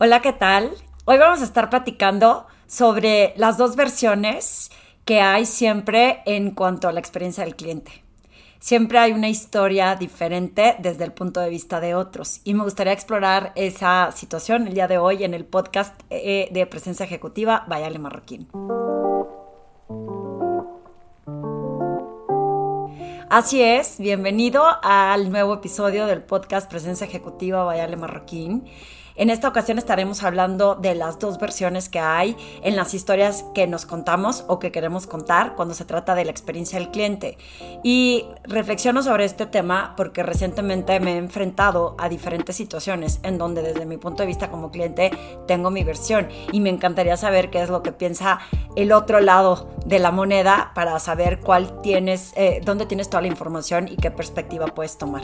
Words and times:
Hola, 0.00 0.22
¿qué 0.22 0.32
tal? 0.32 0.70
Hoy 1.06 1.18
vamos 1.18 1.40
a 1.40 1.44
estar 1.44 1.70
platicando 1.70 2.46
sobre 2.68 3.34
las 3.36 3.58
dos 3.58 3.74
versiones 3.74 4.70
que 5.04 5.20
hay 5.20 5.44
siempre 5.44 6.22
en 6.24 6.52
cuanto 6.52 6.86
a 6.86 6.92
la 6.92 7.00
experiencia 7.00 7.42
del 7.42 7.56
cliente. 7.56 8.04
Siempre 8.60 9.00
hay 9.00 9.10
una 9.10 9.28
historia 9.28 9.96
diferente 9.96 10.76
desde 10.78 11.02
el 11.02 11.12
punto 11.12 11.40
de 11.40 11.50
vista 11.50 11.80
de 11.80 11.96
otros 11.96 12.42
y 12.44 12.54
me 12.54 12.62
gustaría 12.62 12.92
explorar 12.92 13.50
esa 13.56 14.12
situación 14.12 14.68
el 14.68 14.74
día 14.74 14.86
de 14.86 14.98
hoy 14.98 15.24
en 15.24 15.34
el 15.34 15.44
podcast 15.44 16.00
eh, 16.10 16.48
de 16.52 16.64
presencia 16.66 17.04
ejecutiva 17.04 17.64
Vayale 17.66 17.98
Marroquín. 17.98 18.46
Así 23.30 23.60
es, 23.60 23.98
bienvenido 23.98 24.62
al 24.80 25.32
nuevo 25.32 25.54
episodio 25.54 26.06
del 26.06 26.22
podcast 26.22 26.70
Presencia 26.70 27.04
Ejecutiva 27.04 27.64
Vayale 27.64 27.96
Marroquín. 27.96 28.64
En 29.18 29.30
esta 29.30 29.48
ocasión 29.48 29.78
estaremos 29.78 30.22
hablando 30.22 30.76
de 30.76 30.94
las 30.94 31.18
dos 31.18 31.40
versiones 31.40 31.88
que 31.88 31.98
hay 31.98 32.36
en 32.62 32.76
las 32.76 32.94
historias 32.94 33.44
que 33.52 33.66
nos 33.66 33.84
contamos 33.84 34.44
o 34.46 34.60
que 34.60 34.70
queremos 34.70 35.08
contar 35.08 35.56
cuando 35.56 35.74
se 35.74 35.84
trata 35.84 36.14
de 36.14 36.24
la 36.24 36.30
experiencia 36.30 36.78
del 36.78 36.92
cliente. 36.92 37.36
Y 37.82 38.26
reflexiono 38.44 39.02
sobre 39.02 39.24
este 39.24 39.46
tema 39.46 39.94
porque 39.96 40.22
recientemente 40.22 41.00
me 41.00 41.14
he 41.14 41.16
enfrentado 41.16 41.96
a 41.98 42.08
diferentes 42.08 42.54
situaciones 42.54 43.18
en 43.24 43.38
donde 43.38 43.62
desde 43.62 43.86
mi 43.86 43.96
punto 43.96 44.22
de 44.22 44.28
vista 44.28 44.52
como 44.52 44.70
cliente 44.70 45.10
tengo 45.48 45.72
mi 45.72 45.82
versión 45.82 46.28
y 46.52 46.60
me 46.60 46.70
encantaría 46.70 47.16
saber 47.16 47.50
qué 47.50 47.60
es 47.60 47.70
lo 47.70 47.82
que 47.82 47.90
piensa 47.90 48.38
el 48.76 48.92
otro 48.92 49.18
lado 49.18 49.68
de 49.84 49.98
la 49.98 50.12
moneda 50.12 50.70
para 50.76 50.96
saber 51.00 51.40
cuál 51.40 51.80
tienes, 51.82 52.32
eh, 52.36 52.60
dónde 52.64 52.86
tienes 52.86 53.10
toda 53.10 53.22
la 53.22 53.28
información 53.28 53.88
y 53.88 53.96
qué 53.96 54.12
perspectiva 54.12 54.66
puedes 54.66 54.96
tomar. 54.96 55.22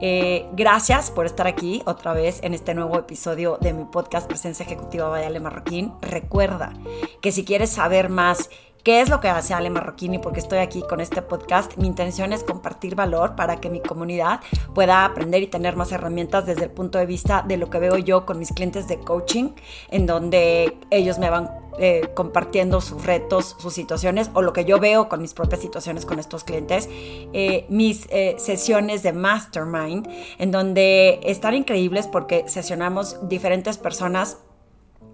Eh, 0.00 0.46
gracias 0.52 1.10
por 1.10 1.26
estar 1.26 1.46
aquí 1.46 1.82
otra 1.86 2.12
vez 2.12 2.40
en 2.42 2.52
este 2.52 2.74
nuevo 2.74 2.98
episodio 2.98 3.58
de 3.60 3.72
mi 3.72 3.84
podcast 3.84 4.28
Presencia 4.28 4.64
Ejecutiva 4.64 5.08
Vayale 5.08 5.40
Marroquín. 5.40 5.92
Recuerda 6.02 6.72
que 7.22 7.32
si 7.32 7.44
quieres 7.44 7.70
saber 7.70 8.10
más 8.10 8.50
qué 8.86 9.00
es 9.00 9.08
lo 9.08 9.20
que 9.20 9.26
hace 9.26 9.52
Ale 9.52 9.68
Marroquín 9.68 10.14
y 10.14 10.20
estoy 10.36 10.58
aquí 10.58 10.80
con 10.88 11.00
este 11.00 11.20
podcast. 11.20 11.76
Mi 11.76 11.88
intención 11.88 12.32
es 12.32 12.44
compartir 12.44 12.94
valor 12.94 13.34
para 13.34 13.56
que 13.56 13.68
mi 13.68 13.80
comunidad 13.80 14.38
pueda 14.76 15.04
aprender 15.04 15.42
y 15.42 15.48
tener 15.48 15.74
más 15.74 15.90
herramientas 15.90 16.46
desde 16.46 16.62
el 16.62 16.70
punto 16.70 16.96
de 16.96 17.04
vista 17.04 17.42
de 17.42 17.56
lo 17.56 17.68
que 17.68 17.80
veo 17.80 17.98
yo 17.98 18.24
con 18.24 18.38
mis 18.38 18.52
clientes 18.52 18.86
de 18.86 19.00
coaching, 19.00 19.50
en 19.90 20.06
donde 20.06 20.78
ellos 20.90 21.18
me 21.18 21.30
van 21.30 21.50
eh, 21.80 22.10
compartiendo 22.14 22.80
sus 22.80 23.04
retos, 23.04 23.56
sus 23.58 23.74
situaciones 23.74 24.30
o 24.34 24.42
lo 24.42 24.52
que 24.52 24.64
yo 24.64 24.78
veo 24.78 25.08
con 25.08 25.20
mis 25.20 25.34
propias 25.34 25.60
situaciones 25.60 26.06
con 26.06 26.20
estos 26.20 26.44
clientes. 26.44 26.88
Eh, 26.88 27.66
mis 27.68 28.06
eh, 28.10 28.36
sesiones 28.38 29.02
de 29.02 29.12
mastermind, 29.12 30.08
en 30.38 30.52
donde 30.52 31.18
están 31.24 31.54
increíbles 31.54 32.06
porque 32.06 32.44
sesionamos 32.46 33.28
diferentes 33.28 33.78
personas 33.78 34.38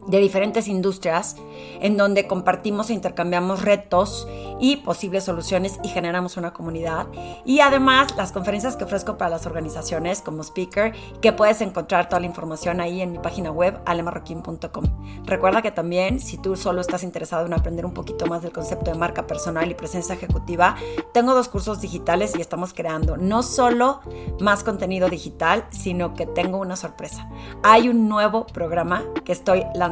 de 0.06 0.18
diferentes 0.18 0.68
industrias 0.68 1.36
en 1.80 1.96
donde 1.96 2.26
compartimos 2.26 2.90
e 2.90 2.94
intercambiamos 2.94 3.62
retos 3.62 4.26
y 4.60 4.76
posibles 4.76 5.24
soluciones 5.24 5.78
y 5.82 5.88
generamos 5.88 6.36
una 6.36 6.52
comunidad. 6.52 7.06
Y 7.44 7.60
además 7.60 8.14
las 8.16 8.32
conferencias 8.32 8.76
que 8.76 8.84
ofrezco 8.84 9.18
para 9.18 9.30
las 9.30 9.46
organizaciones 9.46 10.22
como 10.22 10.42
speaker, 10.42 10.92
que 11.20 11.32
puedes 11.32 11.60
encontrar 11.60 12.08
toda 12.08 12.20
la 12.20 12.26
información 12.26 12.80
ahí 12.80 13.00
en 13.00 13.12
mi 13.12 13.18
página 13.18 13.50
web 13.50 13.80
alemarroquín.com. 13.86 14.84
Recuerda 15.24 15.62
que 15.62 15.70
también 15.70 16.20
si 16.20 16.38
tú 16.38 16.56
solo 16.56 16.80
estás 16.80 17.02
interesado 17.02 17.46
en 17.46 17.54
aprender 17.54 17.84
un 17.84 17.94
poquito 17.94 18.26
más 18.26 18.42
del 18.42 18.52
concepto 18.52 18.90
de 18.90 18.98
marca 18.98 19.26
personal 19.26 19.70
y 19.70 19.74
presencia 19.74 20.14
ejecutiva, 20.14 20.76
tengo 21.12 21.34
dos 21.34 21.48
cursos 21.48 21.80
digitales 21.80 22.34
y 22.36 22.40
estamos 22.40 22.72
creando 22.72 23.16
no 23.16 23.42
solo 23.42 24.00
más 24.40 24.64
contenido 24.64 25.08
digital, 25.08 25.64
sino 25.70 26.14
que 26.14 26.26
tengo 26.26 26.58
una 26.58 26.76
sorpresa. 26.76 27.28
Hay 27.62 27.88
un 27.88 28.08
nuevo 28.08 28.46
programa 28.46 29.02
que 29.24 29.32
estoy 29.32 29.64
lanzando 29.74 29.91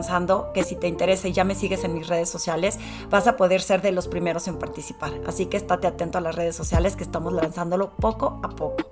que 0.54 0.64
si 0.64 0.76
te 0.76 0.88
interesa 0.88 1.28
y 1.28 1.32
ya 1.32 1.44
me 1.44 1.54
sigues 1.54 1.84
en 1.84 1.94
mis 1.94 2.08
redes 2.08 2.28
sociales, 2.28 2.78
vas 3.10 3.26
a 3.26 3.36
poder 3.36 3.62
ser 3.62 3.82
de 3.82 3.92
los 3.92 4.08
primeros 4.08 4.48
en 4.48 4.58
participar. 4.58 5.12
Así 5.26 5.46
que 5.46 5.56
estate 5.56 5.86
atento 5.86 6.18
a 6.18 6.20
las 6.20 6.34
redes 6.34 6.56
sociales 6.56 6.96
que 6.96 7.04
estamos 7.04 7.32
lanzándolo 7.32 7.90
poco 7.96 8.40
a 8.42 8.48
poco. 8.50 8.90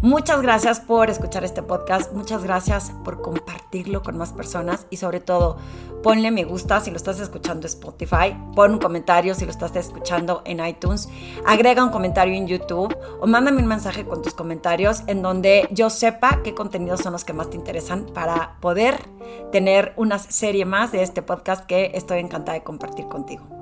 Muchas 0.00 0.42
gracias 0.42 0.80
por 0.80 1.10
escuchar 1.10 1.44
este 1.44 1.62
podcast, 1.62 2.12
muchas 2.12 2.44
gracias 2.44 2.92
por 3.04 3.20
compartirlo 3.20 4.02
con 4.02 4.16
más 4.16 4.32
personas. 4.32 4.86
Y 4.90 4.98
sobre 4.98 5.20
todo 5.20 5.58
ponle 6.02 6.30
me 6.30 6.44
gusta. 6.44 6.80
Si 6.80 6.90
lo 6.90 6.96
estás 6.96 7.20
escuchando 7.20 7.66
en 7.66 7.72
Spotify, 7.72 8.36
pon 8.54 8.74
un 8.74 8.78
comentario. 8.78 9.34
Si 9.34 9.44
lo 9.44 9.50
estás 9.50 9.74
escuchando 9.76 10.42
en 10.44 10.64
iTunes, 10.64 11.08
agrega 11.46 11.84
un 11.84 11.90
comentario 11.90 12.34
en 12.34 12.46
YouTube 12.46 12.96
o 13.20 13.26
mándame 13.26 13.60
un 13.60 13.66
mensaje 13.66 14.04
con 14.04 14.22
tus 14.22 14.34
comentarios 14.34 15.02
en 15.06 15.22
donde 15.22 15.68
yo 15.70 15.90
sepa 15.90 16.40
qué 16.42 16.54
contenidos 16.54 17.00
son 17.00 17.12
los 17.12 17.24
que 17.24 17.32
más 17.32 17.50
te 17.50 17.56
interesan 17.56 18.06
para 18.06 18.56
poder 18.60 18.98
tener 19.52 19.92
una 19.96 20.18
serie 20.18 20.64
más 20.64 20.92
de 20.92 21.02
este 21.02 21.22
podcast 21.22 21.66
que 21.66 21.90
estoy 21.94 22.20
encantada 22.20 22.54
de 22.54 22.62
compartir 22.62 23.06
contigo. 23.08 23.57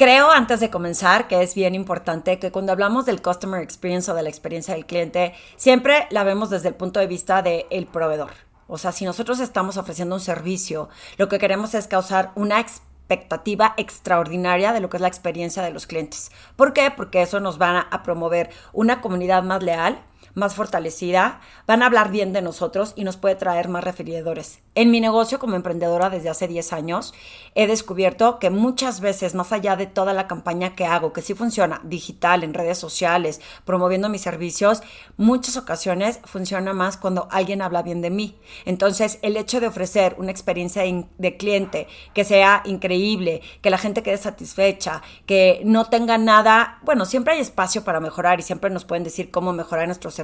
Creo 0.00 0.30
antes 0.30 0.60
de 0.60 0.70
comenzar 0.70 1.28
que 1.28 1.42
es 1.42 1.54
bien 1.54 1.74
importante 1.74 2.38
que 2.38 2.50
cuando 2.50 2.72
hablamos 2.72 3.04
del 3.04 3.20
customer 3.20 3.60
experience 3.60 4.10
o 4.10 4.14
de 4.14 4.22
la 4.22 4.30
experiencia 4.30 4.72
del 4.72 4.86
cliente, 4.86 5.34
siempre 5.56 6.06
la 6.08 6.24
vemos 6.24 6.48
desde 6.48 6.68
el 6.68 6.74
punto 6.74 7.00
de 7.00 7.06
vista 7.06 7.42
del 7.42 7.86
proveedor. 7.86 8.30
O 8.66 8.78
sea, 8.78 8.92
si 8.92 9.04
nosotros 9.04 9.40
estamos 9.40 9.76
ofreciendo 9.76 10.14
un 10.14 10.22
servicio, 10.22 10.88
lo 11.18 11.28
que 11.28 11.38
queremos 11.38 11.74
es 11.74 11.86
causar 11.86 12.32
una 12.34 12.60
expectativa 12.60 13.74
extraordinaria 13.76 14.72
de 14.72 14.80
lo 14.80 14.88
que 14.88 14.96
es 14.96 15.02
la 15.02 15.08
experiencia 15.08 15.62
de 15.62 15.70
los 15.70 15.86
clientes. 15.86 16.32
¿Por 16.56 16.72
qué? 16.72 16.90
Porque 16.90 17.20
eso 17.20 17.38
nos 17.38 17.60
va 17.60 17.80
a 17.80 18.02
promover 18.02 18.48
una 18.72 19.02
comunidad 19.02 19.42
más 19.42 19.62
leal, 19.62 20.02
más 20.34 20.54
fortalecida, 20.54 21.40
van 21.66 21.82
a 21.82 21.86
hablar 21.86 22.10
bien 22.10 22.32
de 22.32 22.42
nosotros 22.42 22.92
y 22.96 23.04
nos 23.04 23.16
puede 23.16 23.34
traer 23.34 23.68
más 23.68 23.84
referidores. 23.84 24.60
En 24.74 24.90
mi 24.90 25.00
negocio 25.00 25.38
como 25.38 25.56
emprendedora 25.56 26.10
desde 26.10 26.28
hace 26.28 26.46
10 26.46 26.72
años, 26.72 27.12
he 27.54 27.66
descubierto 27.66 28.38
que 28.38 28.50
muchas 28.50 29.00
veces, 29.00 29.34
más 29.34 29.52
allá 29.52 29.76
de 29.76 29.86
toda 29.86 30.12
la 30.12 30.28
campaña 30.28 30.74
que 30.76 30.86
hago, 30.86 31.12
que 31.12 31.22
sí 31.22 31.34
funciona 31.34 31.80
digital, 31.84 32.44
en 32.44 32.54
redes 32.54 32.78
sociales, 32.78 33.40
promoviendo 33.64 34.08
mis 34.08 34.22
servicios, 34.22 34.82
muchas 35.16 35.56
ocasiones 35.56 36.20
funciona 36.24 36.72
más 36.72 36.96
cuando 36.96 37.28
alguien 37.30 37.62
habla 37.62 37.82
bien 37.82 38.00
de 38.00 38.10
mí. 38.10 38.38
Entonces, 38.64 39.18
el 39.22 39.36
hecho 39.36 39.60
de 39.60 39.66
ofrecer 39.66 40.14
una 40.18 40.30
experiencia 40.30 40.82
de 41.18 41.36
cliente 41.36 41.88
que 42.14 42.24
sea 42.24 42.62
increíble, 42.64 43.42
que 43.62 43.70
la 43.70 43.78
gente 43.78 44.02
quede 44.02 44.16
satisfecha, 44.18 45.02
que 45.26 45.62
no 45.64 45.86
tenga 45.86 46.18
nada, 46.18 46.78
bueno, 46.82 47.04
siempre 47.04 47.34
hay 47.34 47.40
espacio 47.40 47.84
para 47.84 48.00
mejorar 48.00 48.40
y 48.40 48.42
siempre 48.42 48.70
nos 48.70 48.84
pueden 48.84 49.04
decir 49.04 49.30
cómo 49.30 49.52
mejorar 49.52 49.86
nuestros 49.86 50.14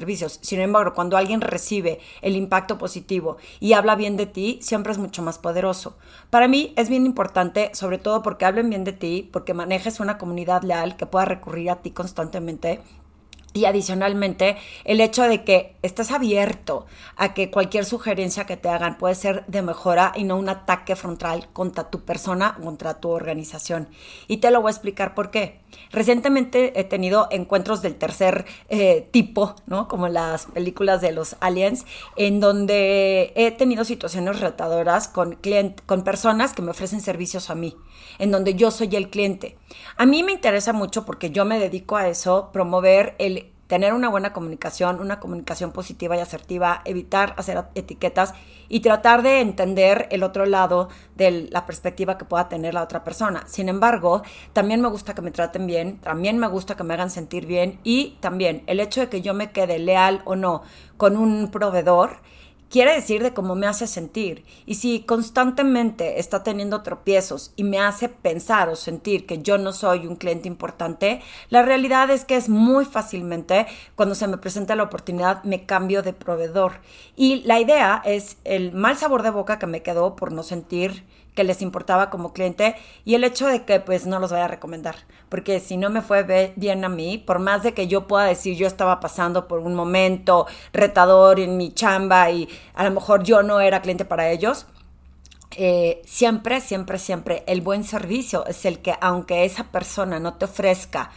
Sin 0.41 0.61
embargo, 0.61 0.95
cuando 0.95 1.17
alguien 1.17 1.41
recibe 1.41 2.01
el 2.23 2.37
impacto 2.37 2.79
positivo 2.79 3.37
y 3.61 3.73
habla 3.73 3.97
bien 3.97 4.17
de 4.17 4.27
ti, 4.27 4.59
siempre 4.63 4.93
es 4.93 4.99
mucho 4.99 5.23
más 5.23 5.39
poderoso. 5.39 5.99
Para 6.31 6.49
mí 6.49 6.73
es 6.77 6.89
bien 6.89 7.05
importante, 7.05 7.71
sobre 7.75 7.99
todo 7.99 8.23
porque 8.23 8.45
hablen 8.45 8.71
bien 8.71 8.85
de 8.85 8.93
ti, 8.93 9.29
porque 9.33 9.53
manejes 9.53 10.01
una 10.01 10.17
comunidad 10.17 10.63
leal 10.63 10.97
que 10.97 11.07
pueda 11.07 11.25
recurrir 11.25 11.71
a 11.71 11.83
ti 11.83 11.91
constantemente 11.91 12.81
y 13.57 13.65
adicionalmente, 13.65 14.57
el 14.85 15.01
hecho 15.01 15.23
de 15.23 15.43
que 15.43 15.75
estés 15.83 16.11
abierto 16.11 16.85
a 17.17 17.33
que 17.33 17.51
cualquier 17.51 17.87
sugerencia 17.87 18.45
que 18.45 18.59
te 18.59 18.69
hagan 18.69 18.99
puede 18.99 19.15
ser 19.15 19.47
de 19.47 19.63
mejora 19.63 20.13
y 20.15 20.25
no 20.25 20.37
un 20.37 20.51
ataque 20.51 20.95
frontal 20.95 21.49
contra 21.53 21.91
tu 21.91 22.05
persona 22.05 22.57
o 22.61 22.65
contra 22.65 23.01
tu 23.01 23.09
organización. 23.09 23.89
Y 24.29 24.39
te 24.39 24.51
lo 24.51 24.61
voy 24.61 24.69
a 24.69 24.73
explicar 24.73 25.15
por 25.15 25.31
qué. 25.31 25.61
Recientemente 25.91 26.79
he 26.79 26.85
tenido 26.85 27.29
encuentros 27.31 27.81
del 27.81 27.95
tercer 27.97 28.45
eh, 28.69 29.09
tipo, 29.11 29.55
¿no? 29.67 29.89
Como 29.89 30.09
las 30.09 30.47
películas 30.47 31.01
de 31.01 31.13
los 31.13 31.37
aliens, 31.41 31.87
en 32.17 32.41
donde 32.41 33.33
he 33.37 33.51
tenido 33.53 33.85
situaciones 33.85 34.41
retadoras 34.41 35.09
con, 35.09 35.39
con 35.87 36.05
personas 36.05 36.53
que 36.53 36.63
me 36.63 36.73
ofrecen 36.73 37.01
servicios 37.01 37.49
a 37.49 37.55
mí, 37.55 37.77
en 38.19 38.31
donde 38.31 38.55
yo 38.55 38.71
soy 38.71 38.95
el 38.97 39.09
cliente. 39.09 39.57
A 39.97 40.05
mí 40.05 40.23
me 40.23 40.33
interesa 40.33 40.73
mucho 40.73 41.07
porque 41.07 41.31
yo 41.31 41.45
me 41.45 41.59
dedico 41.59 41.97
a 41.97 42.09
eso, 42.09 42.51
promover 42.53 43.15
el 43.19 43.46
tener 43.67 43.93
una 43.93 44.09
buena 44.09 44.33
comunicación, 44.33 45.01
una 45.01 45.21
comunicación 45.21 45.73
positiva 45.73 46.17
y 46.17 46.21
asertiva, 46.21 46.83
evitar 46.85 47.35
hacer 47.37 47.65
etiquetas 47.75 48.35
y 48.69 48.81
tratar 48.81 49.23
de 49.23 49.41
entender 49.41 50.09
el 50.11 50.23
otro 50.23 50.47
lado 50.47 50.89
de 51.15 51.49
la 51.51 51.67
perspectiva 51.67 52.19
que 52.19 52.25
pueda 52.25 52.49
tener 52.49 52.75
la 52.75 52.83
otra 52.83 53.05
persona. 53.05 53.45
Sin 53.47 53.69
embargo, 53.69 54.23
también 54.53 54.81
me 54.81 54.89
gusta 54.89 55.15
que 55.15 55.23
me 55.23 55.31
traten 55.31 55.67
bien, 55.67 55.99
también 55.99 56.39
me 56.39 56.49
gusta 56.49 56.77
que 56.77 56.85
me 56.85 56.95
hagan 56.95 57.11
sentir 57.11 57.47
bien 57.47 57.79
y 57.85 58.17
también 58.21 58.63
el 58.67 58.81
hecho 58.81 59.01
de 59.01 59.09
que 59.09 59.23
yo 59.23 59.35
me 59.35 59.51
quede 59.51 59.79
leal 59.79 60.23
o 60.25 60.37
no 60.37 60.63
con 60.97 61.17
un 61.17 61.51
proveedor 61.51 62.19
quiere 62.71 62.95
decir 62.95 63.23
de 63.23 63.33
cómo 63.33 63.55
me 63.55 63.67
hace 63.67 63.87
sentir. 63.87 64.45
Y 64.67 64.77
si 64.77 65.01
constantemente 65.01 66.21
está 66.21 66.43
teniendo 66.43 66.83
tropiezos 66.83 67.53
y 67.57 67.65
me 67.65 67.81
hace 67.81 68.09
pensar 68.09 68.69
o 68.69 68.77
sentir 68.77 69.27
que 69.27 69.43
yo 69.43 69.59
no 69.59 69.73
soy 69.73 70.07
un 70.07 70.17
cliente 70.17 70.49
importante, 70.49 71.23
la 71.51 71.63
realidad 71.63 72.11
es 72.11 72.25
que 72.25 72.37
es 72.37 72.49
muy 72.49 72.85
fácilmente 72.85 73.67
cuando 73.95 74.15
se 74.15 74.29
me 74.29 74.39
presenta 74.39 74.77
la 74.77 74.85
oportunidad 74.85 75.43
me 75.45 75.65
cambio 75.67 76.03
de 76.03 76.13
proveedor. 76.13 76.81
Y 77.17 77.43
la 77.45 77.61
idea 77.61 78.03
es 78.05 78.39
el 78.45 78.73
mal 78.73 78.97
sabor 78.97 79.23
de 79.23 79.31
boca 79.31 79.59
que 79.59 79.67
me 79.67 79.83
quedó 79.83 80.17
por 80.17 80.33
no 80.33 80.43
sentir 80.43 81.05
que 81.37 81.45
les 81.45 81.63
importaba 81.63 82.11
como 82.11 82.33
cliente 82.33 82.75
y 83.05 83.15
el 83.15 83.23
hecho 83.23 83.47
de 83.47 83.65
que 83.65 83.79
pues 83.79 84.07
no 84.07 84.19
los 84.19 84.33
vaya 84.33 84.47
a 84.47 84.49
recomendar. 84.49 84.97
Porque 85.29 85.61
si 85.61 85.77
no 85.77 85.91
me 85.91 86.03
fue 86.03 86.55
bien 86.57 86.85
a 86.85 86.89
mí, 86.89 87.19
por 87.19 87.39
más 87.39 87.63
de 87.63 87.75
que 87.75 87.87
yo 87.87 88.09
pueda 88.09 88.25
decir 88.25 88.57
yo 88.57 88.67
estaba 88.67 88.99
pasando 88.99 89.47
por 89.47 89.61
un 89.61 89.75
momento 89.75 90.47
retador 90.73 91.39
en 91.39 91.57
mi 91.57 91.73
chamba 91.73 92.31
y 92.31 92.49
a 92.75 92.83
lo 92.83 92.91
mejor 92.91 93.23
yo 93.23 93.45
no 93.45 93.61
era 93.61 93.83
cliente 93.83 94.05
para 94.05 94.31
ellos, 94.31 94.67
eh, 95.53 96.03
siempre, 96.05 96.61
siempre, 96.61 96.99
siempre 96.99 97.45
el 97.47 97.61
buen 97.61 97.85
servicio 97.85 98.45
es 98.47 98.65
el 98.65 98.81
que 98.81 98.95
aunque 99.01 99.45
esa 99.45 99.65
persona 99.65 100.19
no 100.19 100.35
te 100.35 100.47
ofrezca 100.47 101.11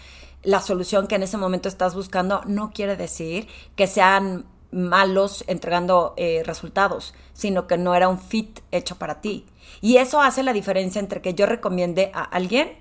la 0.43 0.61
solución 0.61 1.07
que 1.07 1.15
en 1.15 1.23
ese 1.23 1.37
momento 1.37 1.67
estás 1.67 1.95
buscando, 1.95 2.41
no 2.45 2.71
quiere 2.71 2.95
decir 2.95 3.47
que 3.75 3.87
sean 3.87 4.45
malos 4.71 5.43
entregando 5.47 6.13
eh, 6.17 6.43
resultados, 6.45 7.13
sino 7.33 7.67
que 7.67 7.77
no 7.77 7.95
era 7.95 8.07
un 8.07 8.19
fit 8.19 8.59
hecho 8.71 8.97
para 8.97 9.21
ti. 9.21 9.45
Y 9.81 9.97
eso 9.97 10.21
hace 10.21 10.43
la 10.43 10.53
diferencia 10.53 10.99
entre 10.99 11.21
que 11.21 11.33
yo 11.33 11.45
recomiende 11.45 12.11
a 12.13 12.23
alguien 12.23 12.77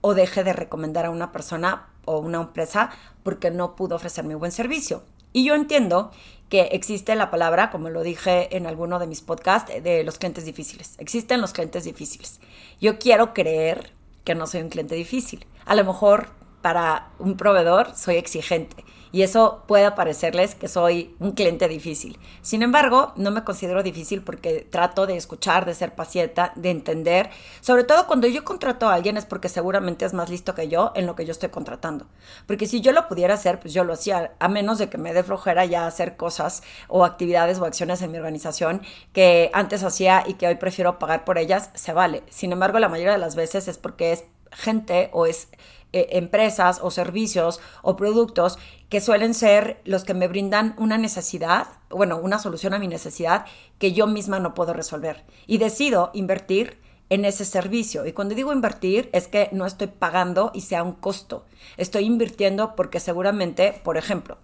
o 0.00 0.14
deje 0.14 0.44
de 0.44 0.52
recomendar 0.52 1.06
a 1.06 1.10
una 1.10 1.32
persona 1.32 1.88
o 2.04 2.18
una 2.18 2.40
empresa 2.40 2.90
porque 3.22 3.50
no 3.50 3.76
pudo 3.76 3.96
ofrecerme 3.96 4.34
buen 4.34 4.52
servicio. 4.52 5.02
Y 5.32 5.44
yo 5.44 5.54
entiendo 5.54 6.10
que 6.48 6.62
existe 6.72 7.14
la 7.14 7.30
palabra, 7.30 7.70
como 7.70 7.90
lo 7.90 8.02
dije 8.02 8.56
en 8.56 8.66
alguno 8.66 8.98
de 8.98 9.06
mis 9.06 9.20
podcasts, 9.20 9.72
de 9.82 10.02
los 10.02 10.18
clientes 10.18 10.44
difíciles. 10.44 10.96
Existen 10.98 11.40
los 11.40 11.52
clientes 11.52 11.84
difíciles. 11.84 12.40
Yo 12.80 12.98
quiero 12.98 13.32
creer 13.32 13.92
que 14.24 14.34
no 14.34 14.46
soy 14.46 14.62
un 14.62 14.68
cliente 14.68 14.96
difícil. 14.96 15.46
A 15.64 15.74
lo 15.74 15.84
mejor 15.84 16.30
para 16.62 17.10
un 17.18 17.36
proveedor 17.36 17.94
soy 17.94 18.16
exigente 18.16 18.84
y 19.12 19.22
eso 19.22 19.64
puede 19.66 19.90
parecerles 19.92 20.54
que 20.54 20.68
soy 20.68 21.14
un 21.18 21.32
cliente 21.32 21.68
difícil. 21.68 22.18
Sin 22.42 22.62
embargo, 22.62 23.12
no 23.16 23.30
me 23.30 23.44
considero 23.44 23.82
difícil 23.82 24.22
porque 24.22 24.66
trato 24.68 25.06
de 25.06 25.16
escuchar, 25.16 25.64
de 25.64 25.74
ser 25.74 25.94
paciente, 25.94 26.42
de 26.54 26.70
entender. 26.70 27.30
Sobre 27.60 27.84
todo 27.84 28.06
cuando 28.06 28.26
yo 28.26 28.44
contrato 28.44 28.88
a 28.88 28.94
alguien 28.94 29.16
es 29.16 29.26
porque 29.26 29.48
seguramente 29.48 30.04
es 30.04 30.14
más 30.14 30.30
listo 30.30 30.54
que 30.54 30.68
yo 30.68 30.92
en 30.94 31.06
lo 31.06 31.16
que 31.16 31.24
yo 31.24 31.32
estoy 31.32 31.48
contratando. 31.48 32.06
Porque 32.46 32.66
si 32.66 32.80
yo 32.80 32.92
lo 32.92 33.08
pudiera 33.08 33.34
hacer, 33.34 33.60
pues 33.60 33.74
yo 33.74 33.84
lo 33.84 33.94
hacía, 33.94 34.34
a 34.38 34.48
menos 34.48 34.78
de 34.78 34.88
que 34.88 34.98
me 34.98 35.12
dé 35.12 35.22
flojera 35.22 35.64
ya 35.64 35.86
hacer 35.86 36.16
cosas 36.16 36.62
o 36.88 37.04
actividades 37.04 37.58
o 37.58 37.64
acciones 37.64 38.02
en 38.02 38.12
mi 38.12 38.18
organización 38.18 38.82
que 39.12 39.50
antes 39.52 39.82
hacía 39.82 40.24
y 40.26 40.34
que 40.34 40.46
hoy 40.46 40.56
prefiero 40.56 40.98
pagar 40.98 41.24
por 41.24 41.38
ellas, 41.38 41.70
se 41.74 41.92
vale. 41.92 42.22
Sin 42.28 42.52
embargo, 42.52 42.78
la 42.78 42.88
mayoría 42.88 43.12
de 43.12 43.18
las 43.18 43.34
veces 43.34 43.68
es 43.68 43.78
porque 43.78 44.12
es 44.12 44.24
gente 44.52 45.10
o 45.12 45.26
es 45.26 45.48
eh, 45.92 46.08
empresas 46.12 46.78
o 46.82 46.90
servicios 46.90 47.60
o 47.82 47.96
productos 47.96 48.58
que 48.88 49.00
suelen 49.00 49.34
ser 49.34 49.80
los 49.84 50.04
que 50.04 50.14
me 50.14 50.28
brindan 50.28 50.74
una 50.78 50.98
necesidad, 50.98 51.66
bueno, 51.88 52.18
una 52.18 52.38
solución 52.38 52.74
a 52.74 52.78
mi 52.78 52.86
necesidad 52.86 53.44
que 53.78 53.92
yo 53.92 54.06
misma 54.06 54.38
no 54.38 54.54
puedo 54.54 54.72
resolver. 54.72 55.24
Y 55.46 55.58
decido 55.58 56.10
invertir 56.14 56.78
en 57.08 57.24
ese 57.24 57.44
servicio. 57.44 58.06
Y 58.06 58.12
cuando 58.12 58.34
digo 58.34 58.52
invertir 58.52 59.10
es 59.12 59.28
que 59.28 59.48
no 59.52 59.66
estoy 59.66 59.88
pagando 59.88 60.52
y 60.54 60.62
sea 60.62 60.82
un 60.82 60.92
costo. 60.92 61.44
Estoy 61.76 62.04
invirtiendo 62.04 62.76
porque 62.76 63.00
seguramente, 63.00 63.80
por 63.82 63.96
ejemplo, 63.96 64.38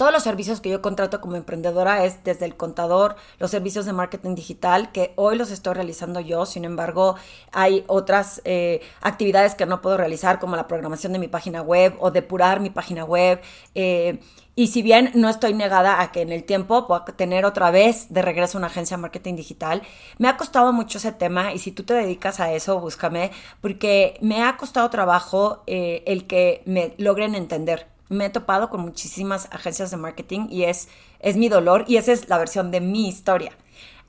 todos 0.00 0.12
los 0.14 0.22
servicios 0.22 0.62
que 0.62 0.70
yo 0.70 0.80
contrato 0.80 1.20
como 1.20 1.36
emprendedora 1.36 2.06
es 2.06 2.24
desde 2.24 2.46
el 2.46 2.56
contador, 2.56 3.16
los 3.38 3.50
servicios 3.50 3.84
de 3.84 3.92
marketing 3.92 4.34
digital, 4.34 4.92
que 4.92 5.12
hoy 5.16 5.36
los 5.36 5.50
estoy 5.50 5.74
realizando 5.74 6.20
yo, 6.20 6.46
sin 6.46 6.64
embargo, 6.64 7.16
hay 7.52 7.84
otras 7.86 8.40
eh, 8.46 8.80
actividades 9.02 9.54
que 9.54 9.66
no 9.66 9.82
puedo 9.82 9.98
realizar, 9.98 10.38
como 10.38 10.56
la 10.56 10.66
programación 10.66 11.12
de 11.12 11.18
mi 11.18 11.28
página 11.28 11.60
web 11.60 11.96
o 11.98 12.10
depurar 12.10 12.60
mi 12.60 12.70
página 12.70 13.04
web. 13.04 13.42
Eh, 13.74 14.20
y 14.54 14.68
si 14.68 14.80
bien 14.80 15.10
no 15.12 15.28
estoy 15.28 15.52
negada 15.52 16.00
a 16.00 16.12
que 16.12 16.22
en 16.22 16.32
el 16.32 16.44
tiempo 16.44 16.86
pueda 16.86 17.04
tener 17.04 17.44
otra 17.44 17.70
vez 17.70 18.06
de 18.08 18.22
regreso 18.22 18.56
una 18.56 18.68
agencia 18.68 18.96
de 18.96 19.02
marketing 19.02 19.36
digital, 19.36 19.82
me 20.16 20.28
ha 20.28 20.38
costado 20.38 20.72
mucho 20.72 20.96
ese 20.96 21.12
tema 21.12 21.52
y 21.52 21.58
si 21.58 21.72
tú 21.72 21.82
te 21.82 21.92
dedicas 21.92 22.40
a 22.40 22.54
eso, 22.54 22.80
búscame, 22.80 23.32
porque 23.60 24.16
me 24.22 24.44
ha 24.44 24.56
costado 24.56 24.88
trabajo 24.88 25.62
eh, 25.66 26.02
el 26.06 26.26
que 26.26 26.62
me 26.64 26.94
logren 26.96 27.34
entender 27.34 27.89
me 28.10 28.26
he 28.26 28.30
topado 28.30 28.68
con 28.68 28.82
muchísimas 28.82 29.48
agencias 29.50 29.90
de 29.90 29.96
marketing 29.96 30.48
y 30.50 30.64
es, 30.64 30.88
es 31.20 31.36
mi 31.36 31.48
dolor 31.48 31.84
y 31.88 31.96
esa 31.96 32.12
es 32.12 32.28
la 32.28 32.36
versión 32.36 32.70
de 32.70 32.82
mi 32.82 33.08
historia. 33.08 33.52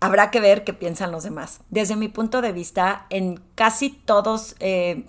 Habrá 0.01 0.31
que 0.31 0.41
ver 0.41 0.63
qué 0.63 0.73
piensan 0.73 1.11
los 1.11 1.23
demás. 1.23 1.61
Desde 1.69 1.95
mi 1.95 2.09
punto 2.09 2.41
de 2.41 2.51
vista, 2.51 3.05
en 3.09 3.39
casi 3.55 3.91
todos 3.91 4.55
eh, 4.59 5.05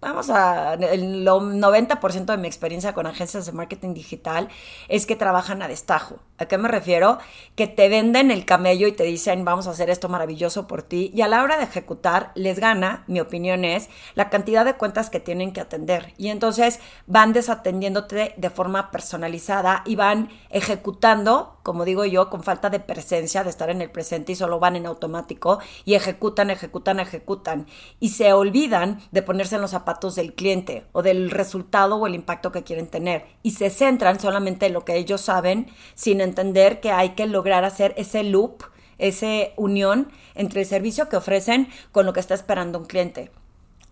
vamos 0.00 0.30
a, 0.30 0.74
el 0.74 1.26
90% 1.26 2.24
de 2.26 2.36
mi 2.36 2.46
experiencia 2.46 2.92
con 2.94 3.06
agencias 3.06 3.46
de 3.46 3.52
marketing 3.52 3.94
digital 3.94 4.48
es 4.88 5.06
que 5.06 5.16
trabajan 5.16 5.62
a 5.62 5.68
destajo. 5.68 6.20
¿A 6.38 6.46
qué 6.46 6.58
me 6.58 6.68
refiero? 6.68 7.18
Que 7.54 7.66
te 7.66 7.88
venden 7.88 8.30
el 8.30 8.44
camello 8.44 8.86
y 8.86 8.92
te 8.92 9.04
dicen, 9.04 9.44
vamos 9.44 9.66
a 9.66 9.70
hacer 9.70 9.88
esto 9.88 10.08
maravilloso 10.10 10.66
por 10.66 10.82
ti. 10.82 11.10
Y 11.14 11.22
a 11.22 11.28
la 11.28 11.42
hora 11.42 11.56
de 11.56 11.64
ejecutar, 11.64 12.32
les 12.34 12.58
gana, 12.58 13.04
mi 13.06 13.20
opinión 13.20 13.64
es, 13.64 13.88
la 14.14 14.28
cantidad 14.28 14.64
de 14.64 14.74
cuentas 14.74 15.08
que 15.08 15.18
tienen 15.18 15.52
que 15.52 15.62
atender. 15.62 16.12
Y 16.18 16.28
entonces 16.28 16.80
van 17.06 17.32
desatendiéndote 17.32 18.34
de 18.36 18.50
forma 18.50 18.90
personalizada 18.90 19.82
y 19.86 19.96
van 19.96 20.28
ejecutando, 20.50 21.58
como 21.62 21.86
digo 21.86 22.04
yo, 22.04 22.28
con 22.28 22.42
falta 22.42 22.68
de 22.68 22.80
presencia, 22.80 23.42
de 23.42 23.50
estar 23.50 23.70
en 23.70 23.80
el 23.80 23.90
presente 23.90 24.32
y 24.32 24.36
solo 24.36 24.58
van 24.58 24.76
en 24.76 24.86
automático 24.86 25.58
y 25.86 25.94
ejecutan, 25.94 26.50
ejecutan, 26.50 27.00
ejecutan. 27.00 27.66
Y 27.98 28.10
se 28.10 28.34
olvidan 28.34 29.00
de 29.10 29.22
ponerse 29.22 29.54
en 29.54 29.62
los 29.62 29.70
zapatos 29.70 30.14
del 30.16 30.34
cliente 30.34 30.84
o 30.92 31.02
del 31.02 31.30
resultado 31.30 31.96
o 31.96 32.06
el 32.06 32.14
impacto 32.14 32.52
que 32.52 32.62
quieren 32.62 32.88
tener. 32.88 33.24
Y 33.42 33.52
se 33.52 33.70
centran 33.70 34.20
solamente 34.20 34.66
en 34.66 34.74
lo 34.74 34.84
que 34.84 34.96
ellos 34.96 35.22
saben 35.22 35.68
sin 35.94 36.25
entender 36.26 36.80
que 36.80 36.90
hay 36.90 37.10
que 37.10 37.26
lograr 37.26 37.64
hacer 37.64 37.94
ese 37.96 38.22
loop, 38.22 38.64
esa 38.98 39.26
unión 39.56 40.08
entre 40.34 40.60
el 40.60 40.66
servicio 40.66 41.08
que 41.08 41.16
ofrecen 41.16 41.68
con 41.92 42.04
lo 42.06 42.12
que 42.12 42.20
está 42.20 42.34
esperando 42.34 42.78
un 42.78 42.84
cliente. 42.84 43.30